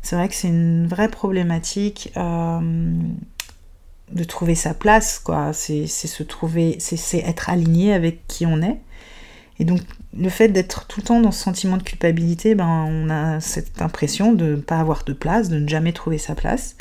C'est 0.03 0.17
vrai 0.17 0.29
que 0.29 0.35
c'est 0.35 0.49
une 0.49 0.87
vraie 0.87 1.09
problématique 1.09 2.13
euh, 2.17 2.61
de 4.13 4.25
trouver 4.25 4.55
sa 4.55 4.73
place. 4.73 5.23
C'est 5.53 5.87
se 5.87 6.23
trouver, 6.23 6.77
c'est 6.79 7.19
être 7.19 7.51
aligné 7.51 7.93
avec 7.93 8.27
qui 8.29 8.47
on 8.47 8.63
est. 8.63 8.79
le 10.19 10.29
fait 10.29 10.49
d'être 10.49 10.87
tout 10.87 11.01
le 11.01 11.07
temps 11.07 11.21
dans 11.21 11.31
ce 11.31 11.43
sentiment 11.43 11.77
de 11.77 11.83
culpabilité, 11.83 12.55
ben 12.55 12.87
on 12.89 13.11
a 13.11 13.41
cette 13.41 13.83
impression 13.83 14.33
de 14.33 14.57
ne 14.57 14.57
pas 14.57 14.79
avoir 14.79 15.05
de 15.05 15.13
place, 15.13 15.49
de 15.49 15.59
ne 15.59 15.69
jamais 15.69 15.93
trouver 15.93 16.19
sa 16.19 16.35
place, 16.35 16.77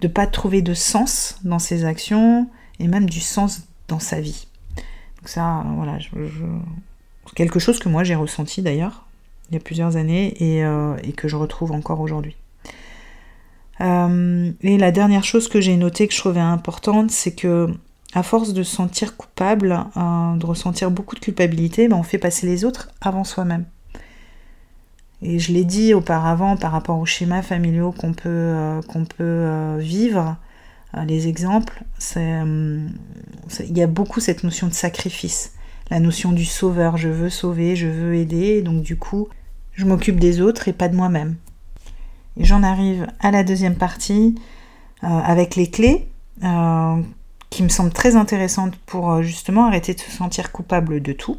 de 0.00 0.08
ne 0.08 0.12
pas 0.12 0.26
trouver 0.26 0.62
de 0.62 0.74
sens 0.74 1.38
dans 1.44 1.58
ses 1.58 1.84
actions 1.84 2.48
et 2.80 2.88
même 2.88 3.08
du 3.08 3.20
sens 3.20 3.62
dans 3.88 4.00
sa 4.00 4.20
vie. 4.20 4.48
Donc 4.76 5.28
ça, 5.28 5.64
voilà, 5.76 5.98
je, 5.98 6.10
quelque 7.34 7.58
chose 7.58 7.78
que 7.78 7.88
moi 7.88 8.04
j'ai 8.04 8.14
ressenti 8.14 8.62
d'ailleurs 8.62 9.06
il 9.50 9.54
y 9.54 9.56
a 9.56 9.60
plusieurs 9.60 9.96
années 9.96 10.34
et, 10.42 10.64
euh, 10.64 10.96
que 11.16 11.28
je 11.28 11.36
retrouve 11.36 11.72
encore 11.72 12.00
aujourd'hui. 12.00 12.36
Euh, 13.80 14.52
et 14.62 14.78
la 14.78 14.90
dernière 14.90 15.24
chose 15.24 15.48
que 15.48 15.60
j'ai 15.60 15.76
notée 15.76 16.08
que 16.08 16.14
je 16.14 16.18
trouvais 16.18 16.40
importante, 16.40 17.10
c'est 17.10 17.34
que 17.34 17.68
à 18.14 18.22
force 18.22 18.52
de 18.52 18.62
se 18.62 18.74
sentir 18.74 19.16
coupable, 19.16 19.84
euh, 19.96 20.36
de 20.36 20.46
ressentir 20.46 20.90
beaucoup 20.90 21.14
de 21.14 21.20
culpabilité, 21.20 21.88
ben 21.88 21.96
on 21.96 22.02
fait 22.02 22.18
passer 22.18 22.46
les 22.46 22.64
autres 22.64 22.90
avant 23.00 23.24
soi-même. 23.24 23.64
Et 25.22 25.38
je 25.38 25.52
l'ai 25.52 25.64
dit 25.64 25.94
auparavant 25.94 26.56
par 26.56 26.72
rapport 26.72 26.98
aux 26.98 27.06
schémas 27.06 27.42
familiaux 27.42 27.92
qu'on 27.92 28.12
peut, 28.12 28.80
qu'on 28.88 29.04
peut 29.04 29.76
vivre, 29.78 30.36
les 31.06 31.28
exemples, 31.28 31.82
euh, 32.16 32.86
il 33.60 33.76
y 33.76 33.82
a 33.82 33.86
beaucoup 33.86 34.20
cette 34.20 34.44
notion 34.44 34.68
de 34.68 34.72
sacrifice, 34.72 35.54
la 35.90 36.00
notion 36.00 36.32
du 36.32 36.44
sauveur, 36.44 36.96
je 36.96 37.08
veux 37.08 37.30
sauver, 37.30 37.76
je 37.76 37.88
veux 37.88 38.14
aider, 38.14 38.62
donc 38.62 38.82
du 38.82 38.96
coup, 38.96 39.28
je 39.72 39.84
m'occupe 39.84 40.20
des 40.20 40.40
autres 40.40 40.68
et 40.68 40.72
pas 40.72 40.88
de 40.88 40.96
moi-même. 40.96 41.36
J'en 42.36 42.62
arrive 42.62 43.06
à 43.20 43.30
la 43.30 43.44
deuxième 43.44 43.76
partie 43.76 44.36
euh, 45.02 45.06
avec 45.06 45.56
les 45.56 45.68
clés 45.68 46.08
euh, 46.42 47.02
qui 47.54 47.62
me 47.62 47.68
semblent 47.68 47.92
très 47.92 48.16
intéressantes 48.16 48.74
pour 48.84 49.22
justement 49.22 49.66
arrêter 49.66 49.94
de 49.94 50.00
se 50.00 50.10
sentir 50.10 50.50
coupable 50.50 51.00
de 51.00 51.12
tout. 51.12 51.38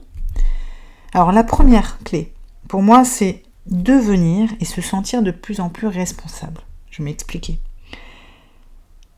Alors 1.13 1.33
la 1.33 1.43
première 1.43 1.99
clé, 2.05 2.31
pour 2.69 2.81
moi, 2.81 3.03
c'est 3.03 3.43
devenir 3.65 4.49
et 4.61 4.65
se 4.65 4.81
sentir 4.81 5.21
de 5.23 5.31
plus 5.31 5.59
en 5.59 5.67
plus 5.67 5.87
responsable. 5.87 6.61
Je 6.89 6.99
vais 6.99 7.09
m'expliquer. 7.09 7.59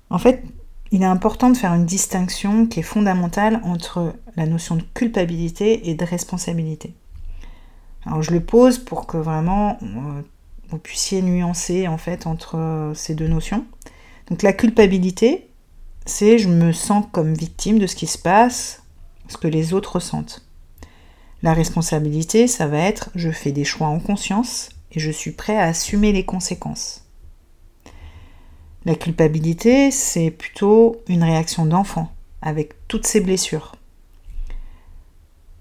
En 0.09 0.17
fait, 0.17 0.43
il 0.89 1.03
est 1.03 1.05
important 1.05 1.51
de 1.51 1.57
faire 1.57 1.75
une 1.75 1.85
distinction 1.85 2.65
qui 2.65 2.79
est 2.79 2.83
fondamentale 2.83 3.61
entre 3.63 4.15
la 4.35 4.47
notion 4.47 4.75
de 4.75 4.83
culpabilité 4.95 5.91
et 5.91 5.93
de 5.93 6.03
responsabilité. 6.03 6.95
Alors 8.07 8.23
je 8.23 8.31
le 8.31 8.39
pose 8.39 8.79
pour 8.79 9.05
que 9.05 9.17
vraiment 9.17 9.77
euh, 9.83 10.21
vous 10.69 10.79
puissiez 10.79 11.21
nuancer 11.21 11.87
en 11.87 11.99
fait 11.99 12.25
entre 12.25 12.57
euh, 12.57 12.93
ces 12.95 13.13
deux 13.13 13.27
notions. 13.27 13.65
Donc 14.31 14.41
la 14.41 14.53
culpabilité, 14.53 15.46
c'est 16.07 16.39
je 16.39 16.47
me 16.47 16.71
sens 16.71 17.05
comme 17.11 17.33
victime 17.33 17.79
de 17.79 17.87
ce 17.87 17.95
qui 17.95 18.07
se 18.07 18.17
passe, 18.17 18.81
ce 19.27 19.37
que 19.37 19.47
les 19.47 19.73
autres 19.73 19.95
ressentent. 19.95 20.45
La 21.43 21.53
responsabilité, 21.53 22.47
ça 22.47 22.65
va 22.65 22.79
être 22.79 23.09
je 23.13 23.29
fais 23.29 23.51
des 23.51 23.65
choix 23.65 23.87
en 23.87 23.99
conscience 23.99 24.69
et 24.91 24.99
je 24.99 25.11
suis 25.11 25.31
prêt 25.31 25.57
à 25.57 25.65
assumer 25.65 26.11
les 26.11 26.25
conséquences. 26.25 27.03
La 28.85 28.95
culpabilité, 28.95 29.91
c'est 29.91 30.31
plutôt 30.31 31.01
une 31.07 31.23
réaction 31.23 31.65
d'enfant, 31.65 32.11
avec 32.41 32.87
toutes 32.87 33.05
ses 33.05 33.19
blessures. 33.19 33.75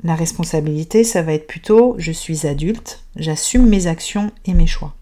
La 0.05 0.15
responsabilité, 0.15 1.03
ça 1.03 1.23
va 1.23 1.33
être 1.33 1.49
plutôt 1.49 1.97
je 1.99 2.13
suis 2.13 2.47
adulte, 2.47 3.03
j'assume 3.17 3.67
mes 3.67 3.89
actions 3.89 4.31
et 4.45 4.55
mes 4.55 4.69
choix. 4.69 4.95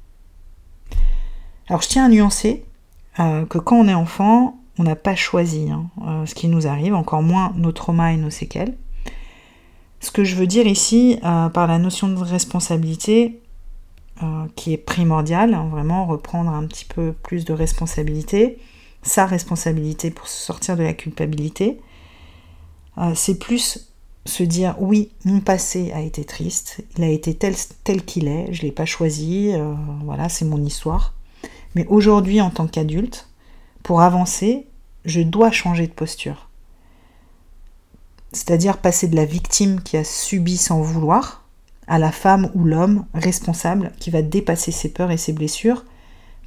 Alors 1.69 1.83
je 1.83 1.89
tiens 1.89 2.07
à 2.07 2.09
nuancer 2.09 2.65
euh, 3.19 3.45
que 3.45 3.59
quand 3.59 3.77
on 3.77 3.89
est 3.89 3.95
enfant, 3.95 4.59
on 4.78 4.83
n'a 4.83 4.97
pas 4.97 5.14
choisi 5.14 5.71
hein, 5.71 5.88
euh, 6.07 6.26
ce 6.26 6.35
qui 6.35 6.49
nous 6.49 6.66
arrive, 6.66 6.95
encore 6.95 7.23
moins 7.23 7.52
nos 7.57 7.73
traumas 7.73 8.12
et 8.12 8.16
nos 8.16 8.31
séquelles. 8.31 8.76
Ce 10.00 10.11
que 10.11 10.25
je 10.25 10.35
veux 10.35 10.47
dire 10.47 10.66
ici 10.66 11.19
euh, 11.25 11.49
par 11.49 11.66
la 11.66 11.78
notion 11.78 12.09
de 12.09 12.19
responsabilité, 12.19 13.40
euh, 14.23 14.47
qui 14.57 14.73
est 14.73 14.78
primordial, 14.78 15.54
hein, 15.54 15.69
vraiment 15.71 16.07
reprendre 16.07 16.50
un 16.50 16.66
petit 16.66 16.85
peu 16.85 17.12
plus 17.12 17.45
de 17.45 17.52
responsabilité, 17.52 18.59
sa 19.02 19.26
responsabilité 19.26 20.11
pour 20.11 20.28
sortir 20.28 20.76
de 20.76 20.83
la 20.83 20.95
culpabilité. 20.95 21.81
C'est 23.16 23.40
plus 23.40 23.93
se 24.25 24.45
dire 24.45 24.76
oui, 24.78 25.11
mon 25.25 25.40
passé 25.40 25.90
a 25.93 26.00
été 26.00 26.25
triste, 26.25 26.85
il 26.97 27.02
a 27.02 27.09
été 27.09 27.35
tel, 27.35 27.57
tel 27.83 28.04
qu'il 28.04 28.28
est, 28.28 28.52
je 28.52 28.62
ne 28.62 28.66
l'ai 28.66 28.73
pas 28.73 28.85
choisi, 28.85 29.50
voilà, 30.04 30.28
c'est 30.28 30.45
mon 30.45 30.64
histoire. 30.64 31.12
Mais 31.75 31.87
aujourd'hui, 31.88 32.40
en 32.40 32.50
tant 32.50 32.69
qu'adulte, 32.69 33.28
pour 33.85 34.00
avancer, 34.00 34.67
je 35.05 35.21
dois 35.21 35.53
changer 35.53 35.87
de 35.87 35.93
posture. 35.93 36.49
C'est-à-dire 38.33 38.79
passer 38.79 39.07
de 39.07 39.14
la 39.14 39.26
victime 39.26 39.81
qui 39.83 39.97
a 39.97 40.03
subi 40.03 40.57
sans 40.57 40.81
vouloir 40.81 41.45
à 41.87 41.99
la 41.99 42.11
femme 42.11 42.50
ou 42.55 42.64
l'homme 42.64 43.05
responsable 43.12 43.93
qui 44.00 44.11
va 44.11 44.23
dépasser 44.23 44.73
ses 44.73 44.88
peurs 44.88 45.11
et 45.11 45.19
ses 45.19 45.35
blessures 45.35 45.85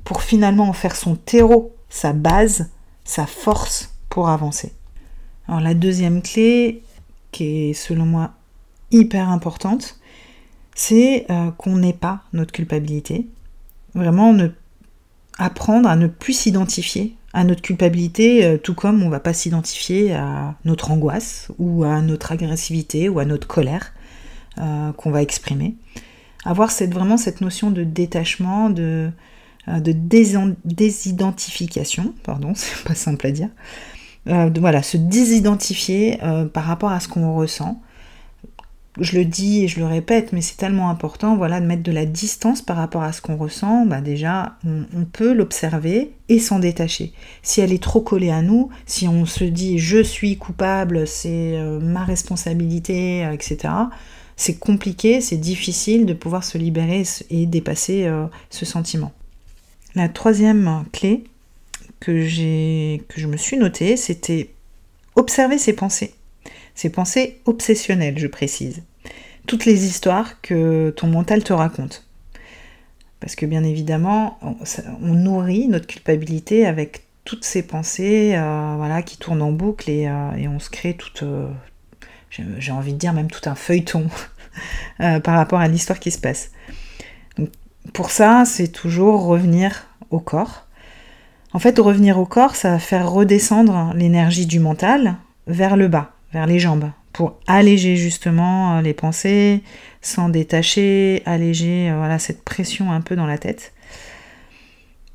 pour 0.04 0.24
finalement 0.24 0.68
en 0.68 0.74
faire 0.74 0.96
son 0.96 1.16
terreau, 1.16 1.76
sa 1.90 2.12
base, 2.12 2.72
sa 3.06 3.28
force 3.28 3.94
pour 4.10 4.30
avancer. 4.30 4.74
Alors 5.48 5.62
la 5.62 5.76
deuxième 5.76 6.24
clé, 6.24 6.82
qui 7.32 7.70
est 7.70 7.74
selon 7.74 8.06
moi 8.08 8.32
hyper 8.90 9.30
importante, 9.30 10.00
c'est 10.74 11.28
euh, 11.30 11.52
qu'on 11.52 11.78
n'ait 11.78 11.94
pas 11.94 12.24
notre 12.34 12.52
culpabilité. 12.52 13.28
Vraiment 13.94 14.36
apprendre 15.38 15.88
à 15.88 15.96
ne 15.96 16.08
plus 16.08 16.34
s'identifier 16.34 17.17
à 17.38 17.44
notre 17.44 17.62
culpabilité, 17.62 18.44
euh, 18.44 18.58
tout 18.58 18.74
comme 18.74 19.04
on 19.04 19.06
ne 19.06 19.12
va 19.12 19.20
pas 19.20 19.34
s'identifier 19.34 20.16
à 20.16 20.56
notre 20.66 20.90
angoisse 20.90 21.50
ou 21.60 21.84
à 21.84 22.02
notre 22.02 22.32
agressivité 22.32 23.10
ou 23.10 23.20
à 23.20 23.26
notre 23.26 23.48
colère 23.48 23.94
euh, 24.58 24.92
qu'on 24.94 25.12
va 25.12 25.22
exprimer. 25.22 25.76
Avoir 26.46 26.72
cette, 26.72 26.92
vraiment 26.92 27.16
cette 27.16 27.42
notion 27.42 27.70
de 27.70 27.84
détachement, 27.84 28.72
de, 28.72 29.12
de 29.68 29.92
désidentification, 30.66 32.16
pardon, 32.24 32.54
c'est 32.56 32.84
pas 32.84 32.96
simple 32.96 33.28
à 33.28 33.32
dire, 33.32 33.50
euh, 34.30 34.50
voilà, 34.60 34.82
se 34.82 34.98
désidentifier 34.98 36.18
euh, 36.24 36.46
par 36.46 36.64
rapport 36.64 36.92
à 36.92 37.00
ce 37.00 37.08
qu'on 37.08 37.36
ressent. 37.36 37.80
Je 39.00 39.18
le 39.18 39.26
dis 39.26 39.64
et 39.64 39.68
je 39.68 39.80
le 39.80 39.86
répète, 39.86 40.34
mais 40.34 40.42
c'est 40.42 40.58
tellement 40.58 40.90
important, 40.90 41.36
voilà, 41.36 41.62
de 41.62 41.66
mettre 41.66 41.84
de 41.84 41.92
la 41.92 42.06
distance 42.06 42.62
par 42.62 42.78
rapport 42.78 43.04
à 43.04 43.12
ce 43.12 43.22
qu'on 43.22 43.38
ressent. 43.38 43.86
Bah 43.86 44.02
déjà, 44.02 44.58
on, 44.66 45.06
peut 45.06 45.34
l'observer 45.34 46.12
et 46.30 46.40
s'en 46.40 46.60
détacher. 46.60 47.14
Si 47.44 47.62
elle 47.62 47.72
est 47.72 47.82
trop 47.82 48.02
collée 48.02 48.32
à 48.32 48.42
nous, 48.42 48.70
si 48.86 49.08
on 49.08 49.26
se 49.26 49.44
dit 49.44 49.80
je 49.80 50.02
suis 50.02 50.38
coupable, 50.38 51.08
c'est 51.08 51.58
euh, 51.58 51.80
ma 51.80 52.04
responsabilité, 52.04 53.28
etc. 53.32 53.74
C'est 54.36 54.60
compliqué, 54.60 55.22
c'est 55.22 55.38
difficile 55.38 56.06
de 56.06 56.14
pouvoir 56.14 56.44
se 56.44 56.58
libérer 56.58 57.04
et 57.30 57.46
dépasser 57.46 58.08
ce 58.52 58.66
sentiment. 58.66 59.12
La 59.96 60.10
troisième 60.10 60.86
clé, 60.94 61.24
que, 62.00 62.22
je 62.28 63.28
me 63.28 63.38
suis 63.38 63.58
noté, 63.58 63.98
c'était 63.98 64.50
observer 65.16 65.58
ses 65.58 65.74
pensées. 65.74 66.14
Ses 66.78 66.92
pensées 66.92 67.42
obsessionnelles, 67.46 68.20
je 68.20 68.28
précise. 68.28 68.84
Toutes 69.48 69.66
les 69.66 69.88
histoires 69.88 70.40
que 70.42 70.94
ton 70.96 71.08
mental 71.08 71.44
te 71.44 71.52
raconte. 71.52 72.06
Parce 73.20 73.36
que 73.36 73.48
bien 73.48 73.64
évidemment, 73.64 74.38
on, 75.02 75.14
nourrit 75.16 75.70
notre 75.70 75.88
culpabilité 75.88 76.68
avec 76.68 77.08
toutes 77.26 77.44
ces 77.44 77.64
pensées 77.64 78.36
euh, 78.36 78.76
voilà, 78.78 79.02
qui 79.02 79.18
tournent 79.18 79.42
en 79.42 79.52
boucle 79.52 79.90
et, 79.90 80.08
euh, 80.08 80.50
on 80.50 80.60
se 80.60 80.70
crée 80.70 80.94
tout, 80.94 81.26
euh, 81.26 81.48
j'ai 82.30 82.72
envie 82.72 82.94
de 82.94 83.00
dire 83.00 83.14
même 83.14 83.32
tout 83.32 83.50
un 83.50 83.56
feuilleton 83.56 84.06
par 85.00 85.36
rapport 85.36 85.60
à 85.60 85.68
l'histoire 85.68 86.00
qui 86.00 86.12
se 86.12 86.20
passe. 86.20 86.52
pour 87.92 88.12
ça, 88.12 88.44
c'est 88.46 88.68
toujours 88.68 89.26
revenir 89.26 89.88
au 90.12 90.20
corps, 90.20 90.68
en 91.54 91.60
fait, 91.60 91.80
revenir 91.80 92.20
au 92.20 92.28
corps, 92.28 92.56
ça 92.56 92.70
va 92.70 92.78
faire 92.78 93.10
redescendre 93.10 93.94
l'énergie 93.96 94.46
du 94.46 94.60
mental 94.60 95.16
vers 95.48 95.76
le 95.76 95.88
bas, 95.88 96.17
vers 96.34 96.46
les 96.46 96.60
jambes, 96.60 96.92
pour 97.18 97.40
alléger 97.48 97.96
justement 97.96 98.78
euh, 98.78 98.82
les 98.82 98.94
pensées, 98.94 99.64
s'en 100.02 100.30
détacher, 100.30 101.24
alléger 101.26 101.90
euh, 101.90 101.98
voilà, 101.98 102.20
cette 102.20 102.44
pression 102.44 102.92
un 102.92 103.02
peu 103.02 103.16
dans 103.16 103.26
la 103.26 103.40
tête. 103.40 103.74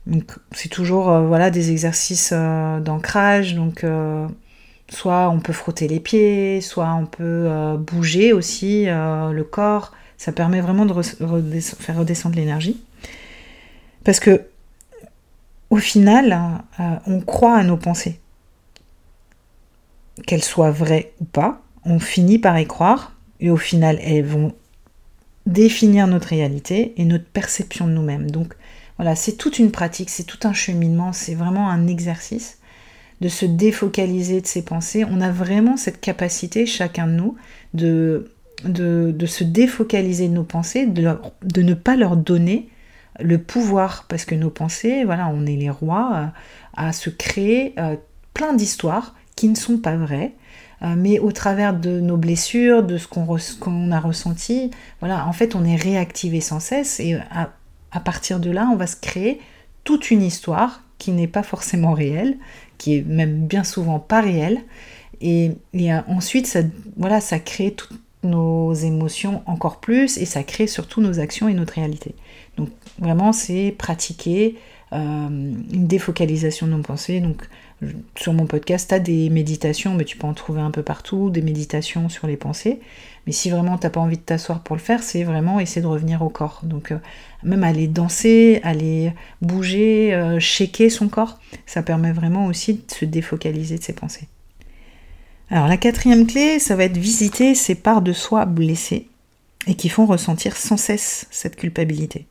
Donc 0.07 0.33
c'est 0.51 0.68
toujours 0.68 1.11
euh, 1.11 1.27
voilà, 1.27 1.51
des 1.51 1.70
exercices 1.70 2.33
d'ancrage, 2.33 3.55
donc 3.55 3.87
soit 4.88 5.31
on 5.31 5.38
peut 5.38 5.53
frotter 5.53 5.87
les 5.87 6.01
pieds, 6.01 6.61
soit 6.61 6.92
on 6.92 7.07
peut 7.07 7.48
bouger 7.79 8.33
aussi 8.33 8.87
le 8.87 9.42
corps. 9.42 9.92
Ça 10.18 10.33
permet 10.33 10.61
vraiment 10.61 10.87
de 10.87 11.01
faire 11.03 11.98
redescendre 11.98 12.35
l'énergie. 12.35 12.83
Parce 14.05 14.18
que 14.18 14.42
au 15.70 15.77
final, 15.77 16.64
on 17.07 17.20
croit 17.20 17.57
à 17.57 17.62
nos 17.62 17.77
pensées. 17.77 18.18
Qu'elles 20.27 20.44
soient 20.44 20.70
vraies 20.70 21.12
ou 21.20 21.25
pas, 21.25 21.62
on 21.85 21.98
finit 21.98 22.38
par 22.38 22.59
y 22.59 22.66
croire, 22.66 23.16
et 23.40 23.51
au 23.51 23.57
final, 23.57 23.98
elles 24.03 24.25
vont 24.25 24.55
définir 25.46 26.07
notre 26.07 26.29
réalité 26.29 26.94
et 26.96 27.05
notre 27.05 27.25
perception 27.25 27.87
de 27.87 27.92
nous-mêmes. 27.92 28.31
Donc 28.31 28.55
voilà, 28.96 29.16
c'est 29.16 29.33
toute 29.33 29.59
une 29.59 29.72
pratique, 29.72 30.11
c'est 30.11 30.25
tout 30.25 30.38
un 30.44 30.53
cheminement, 30.53 31.12
c'est 31.12 31.35
vraiment 31.35 31.68
un 31.68 31.87
exercice 31.88 32.59
de 33.20 33.29
se 33.29 33.46
défocaliser 33.46 34.40
de 34.40 34.46
ses 34.46 34.62
pensées. 34.62 35.05
On 35.09 35.20
a 35.20 35.31
vraiment 35.31 35.77
cette 35.77 36.01
capacité, 36.01 36.66
chacun 36.66 37.07
de 37.07 37.12
nous, 37.12 37.37
de, 37.72 38.31
de, 38.64 39.27
se 39.27 39.44
défocaliser 39.44 40.29
de 40.29 40.35
nos 40.35 40.44
pensées, 40.44 40.87
de, 40.87 41.16
de 41.42 41.62
ne 41.62 41.75
pas 41.75 41.96
leur 41.96 42.16
donner 42.16 42.68
le 43.20 43.38
pouvoir, 43.38 44.07
parce 44.09 44.25
que 44.25 44.35
nos 44.35 44.51
pensées, 44.51 45.05
voilà, 45.05 45.29
on 45.29 45.46
est 45.46 45.57
les 45.57 45.70
rois, 45.70 46.12
euh, 46.14 46.27
à 46.75 46.92
se 46.92 47.11
créer 47.11 47.75
euh, 47.79 47.96
plein 48.35 48.55
d'histoires 48.55 49.14
qui 49.42 49.48
ne 49.48 49.57
sont 49.57 49.78
pas 49.78 49.96
vraies, 49.96 50.35
euh, 50.83 50.94
mais 50.96 51.18
au 51.18 51.33
travers 51.33 51.74
de 51.74 51.98
nos 51.98 52.16
blessures, 52.16 52.85
de 52.85 52.96
ce 52.96 53.09
qu'on 53.09 53.90
a 53.90 53.98
ressenti, 53.98 54.70
voilà, 55.00 55.26
en 55.26 55.33
fait, 55.33 55.57
on 55.57 55.64
est 55.64 55.74
réactivé 55.74 56.40
sans 56.40 56.61
cesse, 56.61 57.00
et 57.00 57.18
à, 57.33 58.00
partir 58.00 58.38
de 58.38 58.52
là, 58.52 58.70
on 58.72 58.76
va 58.76 58.87
se 58.87 58.94
créer 58.94 59.40
toute 59.83 60.12
une 60.12 60.22
histoire 60.22 60.85
qui 60.98 61.11
n'est 61.11 61.26
pas 61.26 61.42
forcément 61.42 61.92
réelle, 61.92 62.37
qui 62.78 62.98
est 62.98 63.02
même 63.02 63.48
bien 63.48 63.64
souvent 63.64 63.98
pas 63.98 64.20
réelle, 64.20 64.61
et, 65.20 65.50
ensuite, 66.07 66.46
ça, 66.46 66.61
voilà, 66.96 67.20
ça 67.20 67.40
crée 67.40 67.72
toutes 67.72 67.98
nos 68.22 68.72
émotions 68.74 69.42
encore 69.46 69.81
plus, 69.81 70.18
et 70.18 70.24
ça 70.24 70.44
crée 70.44 70.68
surtout 70.68 71.00
nos 71.00 71.18
actions 71.18 71.48
et 71.48 71.55
notre 71.55 71.74
réalité. 71.74 72.14
Donc 72.57 72.68
vraiment, 73.00 73.33
c'est 73.33 73.74
pratiquer 73.76 74.57
euh, 74.92 75.28
une 75.28 75.87
défocalisation 75.88 76.68
de 76.68 76.72
nos 76.72 76.83
pensées. 76.83 77.20
Donc 77.20 77.48
sur 78.16 78.33
mon 78.33 78.47
podcast, 78.47 78.88
tu 78.88 78.95
as 78.95 78.99
des 78.99 79.31
méditations, 79.31 79.95
mais 79.95 80.05
tu 80.05 80.16
peux 80.16 80.27
en 80.27 80.35
trouver 80.35 80.61
un 80.61 80.71
peu 80.71 80.83
partout, 80.83 81.31
des 81.31 81.42
méditations 81.42 82.09
sur 82.09 82.27
les 82.27 82.37
pensées. 82.37 82.81
Mais 83.27 83.33
si 83.33 83.51
vraiment 83.51 83.79
tu 83.79 83.87
n'as 83.87 83.90
pas 83.90 84.01
envie 84.01 84.16
de 84.16 84.23
t'asseoir 84.23 84.62
pour 84.62 84.77
le 84.77 84.83
faire, 84.83 85.03
c'est 85.03 85.25
vraiment 85.25 85.61
essayer 85.61 85.81
de 85.81 85.87
revenir 85.87 86.23
au 86.23 86.29
corps. 86.29 86.61
Donc 86.64 86.90
euh, 86.90 86.99
même 87.42 87.62
aller 87.64 87.87
danser, 87.87 88.61
aller 88.64 89.12
bouger, 89.40 90.14
euh, 90.14 90.40
shaker 90.40 90.90
son 90.90 91.09
corps, 91.09 91.38
ça 91.66 91.83
permet 91.83 92.12
vraiment 92.12 92.47
aussi 92.47 92.75
de 92.75 92.83
se 92.92 93.05
défocaliser 93.05 93.79
de 93.79 93.83
ses 93.83 93.92
pensées. 93.92 94.29
Alors 95.51 95.68
la 95.68 95.77
quatrième 95.77 96.27
clé, 96.27 96.59
ça 96.59 96.77
va 96.77 96.85
être 96.85 96.97
visiter 96.97 97.55
ces 97.55 97.75
parts 97.75 98.03
de 98.03 98.12
soi 98.12 98.47
blessées 98.47 99.09
et 99.66 99.75
qui 99.75 99.88
font 99.88 100.07
ressentir 100.07 100.57
sans 100.57 100.77
cesse 100.77 101.27
cette 101.31 101.57
culpabilité. 101.57 102.27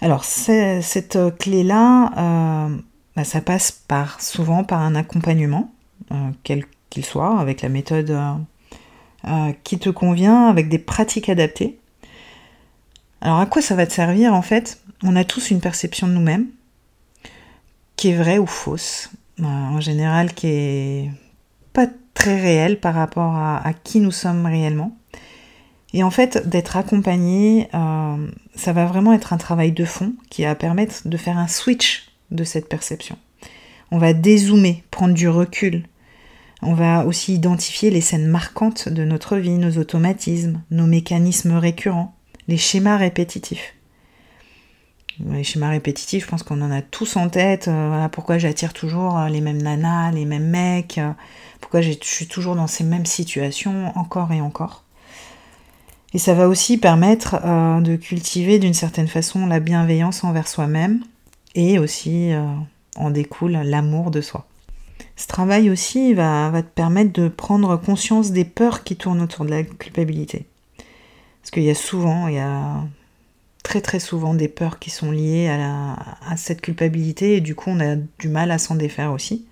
Alors 0.00 0.24
cette 0.24 1.18
clé-là, 1.38 2.68
euh, 2.68 2.76
bah, 3.18 3.24
ça 3.24 3.40
passe 3.40 3.72
par 3.72 4.22
souvent 4.22 4.62
par 4.62 4.80
un 4.80 4.94
accompagnement, 4.94 5.72
euh, 6.12 6.30
quel 6.44 6.64
qu'il 6.88 7.04
soit, 7.04 7.40
avec 7.40 7.62
la 7.62 7.68
méthode 7.68 8.10
euh, 8.10 9.52
qui 9.64 9.80
te 9.80 9.90
convient, 9.90 10.46
avec 10.46 10.68
des 10.68 10.78
pratiques 10.78 11.28
adaptées. 11.28 11.80
Alors 13.20 13.40
à 13.40 13.46
quoi 13.46 13.60
ça 13.60 13.74
va 13.74 13.88
te 13.88 13.92
servir 13.92 14.34
en 14.34 14.42
fait? 14.42 14.80
On 15.02 15.16
a 15.16 15.24
tous 15.24 15.50
une 15.50 15.60
perception 15.60 16.06
de 16.06 16.12
nous-mêmes 16.12 16.46
qui 17.96 18.10
est 18.10 18.16
vraie 18.16 18.38
ou 18.38 18.46
fausse, 18.46 19.10
en 19.42 19.80
général 19.80 20.32
qui 20.32 20.46
est 20.46 21.10
pas 21.72 21.88
très 22.14 22.40
réelle 22.40 22.78
par 22.78 22.94
rapport 22.94 23.34
à 23.34 23.72
qui 23.82 23.98
nous 23.98 24.12
sommes 24.12 24.46
réellement. 24.46 24.96
Et 25.92 26.04
en 26.04 26.10
fait, 26.10 26.48
d'être 26.48 26.76
accompagné, 26.76 27.68
euh, 27.74 28.28
ça 28.54 28.72
va 28.72 28.86
vraiment 28.86 29.12
être 29.12 29.32
un 29.32 29.38
travail 29.38 29.72
de 29.72 29.84
fond 29.84 30.12
qui 30.30 30.44
va 30.44 30.54
permettre 30.54 31.08
de 31.08 31.16
faire 31.16 31.36
un 31.36 31.48
switch 31.48 32.07
de 32.30 32.44
cette 32.44 32.68
perception. 32.68 33.16
On 33.90 33.98
va 33.98 34.12
dézoomer, 34.12 34.84
prendre 34.90 35.14
du 35.14 35.28
recul. 35.28 35.84
On 36.60 36.74
va 36.74 37.06
aussi 37.06 37.34
identifier 37.34 37.90
les 37.90 38.00
scènes 38.00 38.26
marquantes 38.26 38.88
de 38.88 39.04
notre 39.04 39.36
vie, 39.36 39.50
nos 39.52 39.78
automatismes, 39.78 40.62
nos 40.70 40.86
mécanismes 40.86 41.56
récurrents, 41.56 42.16
les 42.48 42.56
schémas 42.56 42.96
répétitifs. 42.96 43.74
Les 45.26 45.44
schémas 45.44 45.70
répétitifs, 45.70 46.24
je 46.24 46.28
pense 46.28 46.42
qu'on 46.42 46.62
en 46.62 46.70
a 46.70 46.82
tous 46.82 47.16
en 47.16 47.28
tête. 47.28 47.68
Euh, 47.68 47.88
voilà 47.88 48.08
pourquoi 48.08 48.38
j'attire 48.38 48.72
toujours 48.72 49.18
euh, 49.18 49.28
les 49.28 49.40
mêmes 49.40 49.62
nanas, 49.62 50.12
les 50.12 50.24
mêmes 50.24 50.48
mecs, 50.48 51.00
pourquoi 51.60 51.80
je 51.80 51.92
suis 52.02 52.26
toujours 52.26 52.54
dans 52.54 52.68
ces 52.68 52.84
mêmes 52.84 53.06
situations 53.06 53.96
encore 53.96 54.32
et 54.32 54.40
encore. 54.40 54.84
Et 56.14 56.18
ça 56.18 56.34
va 56.34 56.48
aussi 56.48 56.78
permettre 56.78 57.36
euh, 57.44 57.80
de 57.80 57.96
cultiver 57.96 58.58
d'une 58.58 58.74
certaine 58.74 59.08
façon 59.08 59.46
la 59.46 59.60
bienveillance 59.60 60.24
envers 60.24 60.48
soi-même 60.48 61.02
et 61.58 61.78
aussi 61.80 62.32
euh, 62.32 62.46
en 62.94 63.10
découle 63.10 63.52
l'amour 63.52 64.12
de 64.12 64.20
soi. 64.20 64.46
Ce 65.16 65.26
travail 65.26 65.70
aussi 65.70 66.14
va, 66.14 66.52
te 66.54 66.68
permettre 66.68 67.12
de 67.12 67.26
prendre 67.26 67.76
conscience 67.76 68.30
des 68.30 68.44
peurs 68.44 68.84
qui 68.84 68.94
tournent 68.94 69.20
autour 69.20 69.44
de 69.44 69.50
la 69.50 69.64
culpabilité. 69.64 70.46
Parce 71.42 71.50
qu'il 71.50 71.64
y 71.64 71.70
a 71.70 71.74
souvent, 71.74 72.28
il 72.28 72.36
y 72.36 72.38
a 72.38 72.84
très 73.64 73.80
très 73.80 73.98
souvent 73.98 74.34
des 74.34 74.46
peurs 74.46 74.78
qui 74.78 74.90
sont 74.90 75.10
liées 75.10 75.48
à, 75.48 75.96
à 76.26 76.36
cette 76.36 76.60
culpabilité 76.60 77.36
et 77.36 77.40
du 77.40 77.54
coup 77.56 77.70
on 77.70 77.80
a 77.80 77.96
du 77.96 78.28
mal 78.28 78.52
à 78.52 78.58
s'en 78.58 78.76
défaire 78.76 79.12
aussi. 79.12 79.44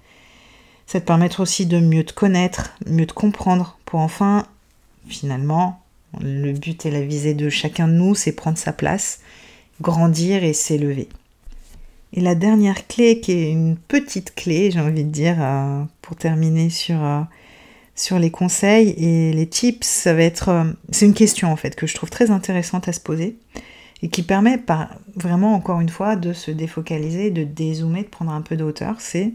Ça 0.86 1.00
te 1.00 1.06
permettre 1.06 1.40
aussi 1.40 1.66
de 1.66 1.80
mieux 1.80 2.04
te 2.04 2.12
connaître, 2.12 2.76
mieux 2.86 3.06
te 3.06 3.12
comprendre 3.12 3.78
pour 3.84 3.98
enfin, 3.98 4.46
finalement, 5.08 5.82
le 6.20 6.52
but 6.52 6.86
et 6.86 6.92
la 6.92 7.00
visée 7.00 7.34
de 7.34 7.50
chacun 7.50 7.88
de 7.88 7.94
nous, 7.94 8.14
c'est 8.14 8.32
prendre 8.32 8.58
sa 8.58 8.72
place, 8.72 9.20
grandir 9.80 10.44
et 10.44 10.52
s'élever. 10.52 11.08
Et 12.12 12.20
la 12.20 12.34
dernière 12.34 12.86
clé, 12.86 13.20
qui 13.20 13.32
est 13.32 13.50
une 13.50 13.76
petite 13.76 14.34
clé, 14.34 14.70
j'ai 14.70 14.80
envie 14.80 15.04
de 15.04 15.10
dire, 15.10 15.36
euh, 15.38 15.82
pour 16.02 16.16
terminer 16.16 16.70
sur, 16.70 17.02
euh, 17.02 17.20
sur 17.94 18.18
les 18.18 18.30
conseils 18.30 18.90
et 18.90 19.32
les 19.32 19.46
tips, 19.46 19.86
ça 19.86 20.14
va 20.14 20.22
être. 20.22 20.48
Euh, 20.48 20.64
c'est 20.90 21.06
une 21.06 21.14
question 21.14 21.52
en 21.52 21.56
fait 21.56 21.74
que 21.74 21.86
je 21.86 21.94
trouve 21.94 22.10
très 22.10 22.30
intéressante 22.30 22.88
à 22.88 22.92
se 22.92 23.00
poser 23.00 23.36
et 24.02 24.08
qui 24.08 24.22
permet 24.22 24.58
par, 24.58 24.94
vraiment, 25.16 25.54
encore 25.54 25.80
une 25.80 25.88
fois, 25.88 26.16
de 26.16 26.32
se 26.32 26.50
défocaliser, 26.50 27.30
de 27.30 27.44
dézoomer, 27.44 28.04
de 28.04 28.08
prendre 28.08 28.32
un 28.32 28.42
peu 28.42 28.56
de. 28.56 28.72
C'est 28.98 29.32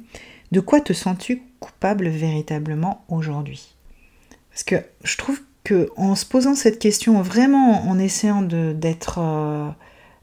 de 0.51 0.60
quoi 0.60 0.81
te 0.81 0.93
sens-tu 0.93 1.43
coupable 1.60 2.07
véritablement 2.07 3.03
aujourd'hui? 3.10 3.75
Parce 4.49 4.63
que 4.63 4.75
je 5.03 5.17
trouve 5.17 5.41
que 5.63 5.89
en 5.95 6.15
se 6.15 6.25
posant 6.25 6.55
cette 6.55 6.79
question, 6.79 7.21
vraiment 7.21 7.88
en 7.88 7.99
essayant 7.99 8.41
d'être 8.41 9.19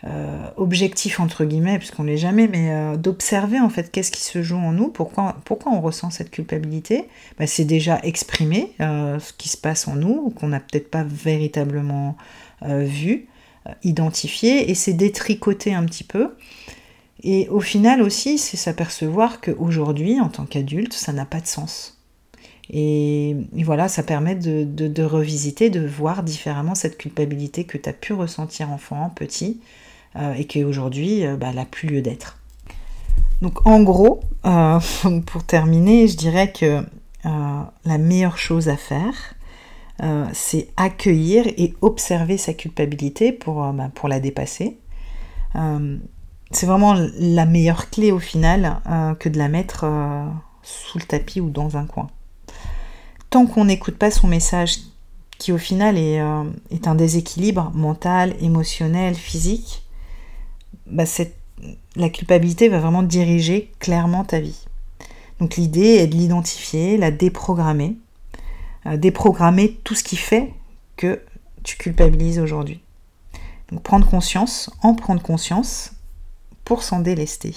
euh, 0.04 0.50
objectif 0.56 1.18
entre 1.18 1.44
guillemets, 1.44 1.78
puisqu'on 1.78 2.04
l'est 2.04 2.16
jamais, 2.16 2.46
mais 2.46 2.70
euh, 2.70 2.96
d'observer 2.96 3.58
en 3.58 3.68
fait 3.68 3.90
qu'est-ce 3.90 4.12
qui 4.12 4.20
se 4.20 4.42
joue 4.44 4.56
en 4.56 4.70
nous, 4.70 4.88
pourquoi, 4.88 5.36
pourquoi 5.44 5.72
on 5.72 5.80
ressent 5.80 6.10
cette 6.10 6.30
culpabilité. 6.30 7.08
Bah, 7.36 7.48
c'est 7.48 7.64
déjà 7.64 7.98
exprimer 8.04 8.72
euh, 8.80 9.18
ce 9.18 9.32
qui 9.32 9.48
se 9.48 9.56
passe 9.56 9.88
en 9.88 9.96
nous, 9.96 10.30
qu'on 10.30 10.48
n'a 10.48 10.60
peut-être 10.60 10.88
pas 10.90 11.02
véritablement 11.02 12.16
vu, 12.60 13.28
identifié, 13.84 14.68
et 14.68 14.74
c'est 14.74 14.92
détricoter 14.92 15.74
un 15.74 15.84
petit 15.84 16.02
peu. 16.02 16.34
Et 17.22 17.48
au 17.50 17.60
final 17.60 18.02
aussi, 18.02 18.36
c'est 18.38 18.56
s'apercevoir 18.56 19.40
qu'aujourd'hui, 19.40 20.20
en 20.20 20.28
tant 20.28 20.44
qu'adulte, 20.44 20.92
ça 20.92 21.12
n'a 21.12 21.24
pas 21.24 21.40
de 21.40 21.46
sens. 21.46 21.98
Et, 22.70 23.36
voilà, 23.54 23.88
ça 23.88 24.02
permet 24.02 24.34
de, 24.34 24.64
de, 24.64 25.02
revisiter, 25.02 25.70
de 25.70 25.86
voir 25.86 26.24
différemment 26.24 26.74
cette 26.74 26.98
culpabilité 26.98 27.64
que 27.64 27.78
tu 27.78 27.88
as 27.88 27.92
pu 27.92 28.12
ressentir 28.12 28.70
enfant, 28.70 29.10
petit, 29.14 29.60
et 30.16 30.44
qui 30.46 30.64
aujourd'hui 30.64 31.24
euh, 31.24 31.36
bah, 31.36 31.52
n'a 31.52 31.64
plus 31.64 31.88
lieu 31.88 32.02
d'être. 32.02 32.38
Donc 33.42 33.66
en 33.66 33.82
gros, 33.82 34.20
euh, 34.46 34.80
pour 35.26 35.44
terminer, 35.44 36.08
je 36.08 36.16
dirais 36.16 36.52
que 36.52 36.84
la 37.84 37.98
meilleure 37.98 38.38
chose 38.38 38.70
à 38.70 38.76
faire, 38.78 39.34
c'est 40.32 40.68
accueillir 40.78 41.46
et 41.46 41.74
observer 41.82 42.38
sa 42.38 42.54
culpabilité 42.54 43.32
pour, 43.32 43.70
bah, 43.74 43.90
la 44.04 44.18
dépasser. 44.20 44.78
c'est 46.50 46.66
vraiment 46.66 46.94
la 47.18 47.44
meilleure 47.44 47.90
clé 47.90 48.12
au 48.12 48.18
final 48.18 48.80
que 49.18 49.28
de 49.28 49.36
la 49.36 49.48
mettre 49.48 49.84
sous 50.62 50.98
le 50.98 51.04
tapis 51.04 51.42
ou 51.42 51.50
dans 51.50 51.76
un 51.76 51.84
coin. 51.84 52.06
Tant 53.28 53.44
qu'on 53.44 53.66
n'écoute 53.66 53.98
pas 53.98 54.10
son 54.10 54.28
message 54.28 54.78
qui 55.36 55.52
au 55.52 55.58
final 55.58 55.98
est 55.98 56.18
un 56.86 56.94
déséquilibre 56.94 57.72
mental, 57.74 58.36
émotionnel, 58.40 59.14
physique, 59.14 59.82
bah, 60.86 61.04
la 61.96 62.08
culpabilité 62.10 62.68
va 62.68 62.78
vraiment 62.78 63.02
diriger 63.02 63.72
clairement 63.78 64.24
ta 64.24 64.40
vie. 64.40 64.64
Donc 65.40 65.56
l'idée 65.56 65.96
est 65.96 66.06
de 66.06 66.14
l'identifier, 66.14 66.96
la 66.96 67.10
déprogrammer, 67.10 67.96
euh, 68.86 68.96
déprogrammer 68.96 69.78
tout 69.84 69.94
ce 69.94 70.02
qui 70.02 70.16
fait 70.16 70.52
que 70.96 71.22
tu 71.62 71.76
culpabilises 71.76 72.38
aujourd'hui. 72.38 72.80
Donc 73.70 73.82
prendre 73.82 74.08
conscience, 74.08 74.70
en 74.82 74.94
prendre 74.94 75.22
conscience 75.22 75.92
pour 76.64 76.82
s'en 76.82 77.00
délester. 77.00 77.54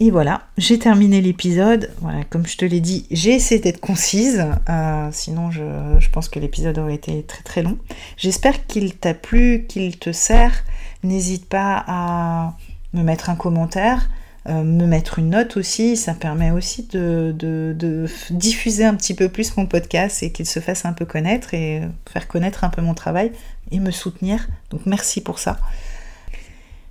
Et 0.00 0.12
voilà, 0.12 0.42
j'ai 0.56 0.78
terminé 0.78 1.20
l'épisode. 1.20 1.90
Voilà, 2.00 2.22
comme 2.22 2.46
je 2.46 2.56
te 2.56 2.64
l'ai 2.64 2.80
dit, 2.80 3.06
j'ai 3.10 3.32
essayé 3.32 3.60
d'être 3.60 3.80
concise. 3.80 4.46
Euh, 4.68 5.08
sinon, 5.10 5.50
je, 5.50 6.08
pense 6.12 6.28
que 6.28 6.38
l'épisode 6.38 6.78
aurait 6.78 6.94
été 6.94 7.24
très 7.24 7.42
très 7.42 7.62
long. 7.62 7.78
J'espère 8.16 8.66
qu'il 8.66 8.94
t'a 8.94 9.14
plu, 9.14 9.66
qu'il 9.68 9.98
te 9.98 10.12
sert. 10.12 10.64
N'hésite 11.02 11.48
pas 11.48 11.84
à 11.88 12.56
me 12.92 13.02
mettre 13.02 13.28
un 13.28 13.34
commentaire, 13.34 14.08
euh, 14.48 14.62
me 14.62 14.86
mettre 14.86 15.18
une 15.18 15.30
note 15.30 15.56
aussi. 15.56 15.96
Ça 15.96 16.14
permet 16.14 16.52
aussi 16.52 16.86
de, 16.92 18.06
diffuser 18.30 18.84
un 18.84 18.94
petit 18.94 19.14
peu 19.14 19.28
plus 19.28 19.56
mon 19.56 19.66
podcast 19.66 20.22
et 20.22 20.30
qu'il 20.30 20.46
se 20.46 20.60
fasse 20.60 20.84
un 20.84 20.92
peu 20.92 21.06
connaître 21.06 21.54
et 21.54 21.82
faire 22.08 22.28
connaître 22.28 22.62
un 22.62 22.70
peu 22.70 22.82
mon 22.82 22.94
travail 22.94 23.32
et 23.72 23.80
me 23.80 23.90
soutenir. 23.90 24.46
Donc 24.70 24.82
merci 24.86 25.20
pour 25.20 25.40
ça. 25.40 25.58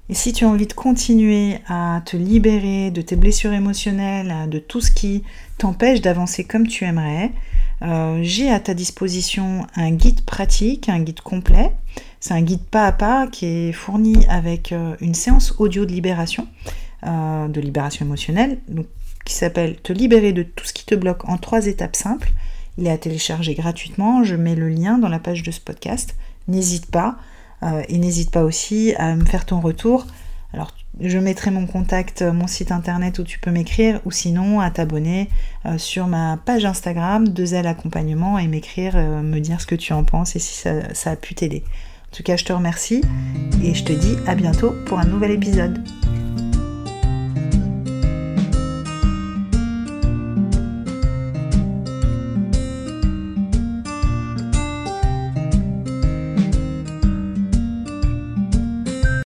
Et 0.10 0.13
si 0.13 0.32
tu 0.32 0.46
as 0.46 0.48
envie 0.48 0.67
de 0.67 0.74
continuer 0.74 1.58
à 1.67 2.02
te 2.06 2.15
libérer 2.15 2.91
de 2.91 3.02
tes 3.02 3.17
blessures 3.17 3.52
émotionnelles, 3.52 4.50
de 4.50 4.60
tout 4.60 4.80
ce 4.80 4.91
qui 4.91 5.24
t'empêche 5.58 6.00
d'avancer 6.00 6.46
comme 6.46 6.65
tu 6.65 6.86
aimerais, 6.86 7.32
euh, 7.82 8.20
j'ai 8.22 8.50
à 8.50 8.60
ta 8.60 8.74
disposition 8.74 9.67
un 9.76 9.91
guide 9.91 10.22
pratique, 10.22 10.89
un 10.89 11.02
guide 11.02 11.22
complet. 11.22 11.74
C'est 12.20 12.34
un 12.34 12.41
guide 12.41 12.63
pas 12.63 12.86
à 12.86 12.91
pas 12.91 13.28
qui 13.28 13.46
est 13.46 13.72
fourni 13.74 14.26
avec 14.30 14.72
euh, 14.72 14.96
une 15.02 15.13
séance 15.13 15.54
audio 15.60 15.86
de 15.86 15.91
libération, 15.91 16.48
euh, 17.06 17.48
de 17.48 17.62
libération 17.62 18.06
émotionnelle, 18.06 18.60
qui 19.26 19.34
s'appelle 19.34 19.76
Te 19.76 19.91
libérer 19.93 20.32
de 20.32 20.43
tout 20.43 20.65
ce 20.65 20.74
qui 20.74 20.86
te 20.86 20.96
bloque 20.96 21.28
en 21.28 21.38
trois 21.38 21.67
étapes 21.67 21.96
simples. 21.96 22.32
Il 22.78 22.88
est 22.88 22.91
à 22.91 22.98
télécharger 22.98 23.56
gratuitement. 23.56 24.24
Je 24.24 24.36
mets 24.36 24.56
le 24.56 24.70
lien 24.70 24.98
dans 24.98 25.10
la 25.10 25.20
page 25.20 25.43
de 25.43 25.52
ce 25.52 25.60
podcast. 25.60 26.15
N'hésite 26.48 26.86
pas. 26.86 27.17
Euh, 27.63 27.84
et 27.89 27.98
n'hésite 27.98 28.32
pas 28.32 28.43
aussi 28.43 28.93
à 28.98 29.15
me 29.15 29.26
faire 29.26 29.46
ton 29.46 29.60
retour. 29.60 30.06
Alors, 30.54 30.72
je 31.00 31.17
mettrai 31.17 31.52
mon 31.52 31.67
contact, 31.67 32.22
euh, 32.22 32.32
mon 32.32 32.48
site 32.48 32.72
internet 32.72 33.20
où 33.20 33.24
tu 33.24 33.39
peux 33.39 33.52
m'écrire, 33.52 34.00
ou 34.06 34.12
sinon 34.12 34.60
à 34.60 34.72
t'abonner 34.72 35.30
euh, 35.65 35.78
sur 35.78 36.08
ma 36.08 36.38
page 36.38 36.65
Instagram, 36.65 37.28
deux 37.28 37.54
L 37.54 37.67
accompagnement, 37.67 38.38
et 38.39 38.48
m'écrire, 38.48 38.96
me 38.96 39.39
dire 39.39 39.62
ce 39.62 39.67
que 39.67 39.76
tu 39.76 39.93
en 39.93 40.04
penses 40.04 40.36
et 40.36 40.39
si 40.39 40.67
ça 40.93 41.12
a 41.12 41.15
pu 41.15 41.36
t'aider. 41.36 41.63
En 42.12 42.15
tout 42.15 42.24
cas, 42.24 42.38
je 42.38 42.46
te 42.46 42.54
remercie 42.54 43.02
et 43.63 43.74
je 43.74 43.84
te 43.84 43.93
dis 43.93 44.15
à 44.28 44.36
bientôt 44.36 44.74
pour 44.86 45.00
un 45.00 45.06
nouvel 45.06 45.32
épisode. 45.32 45.84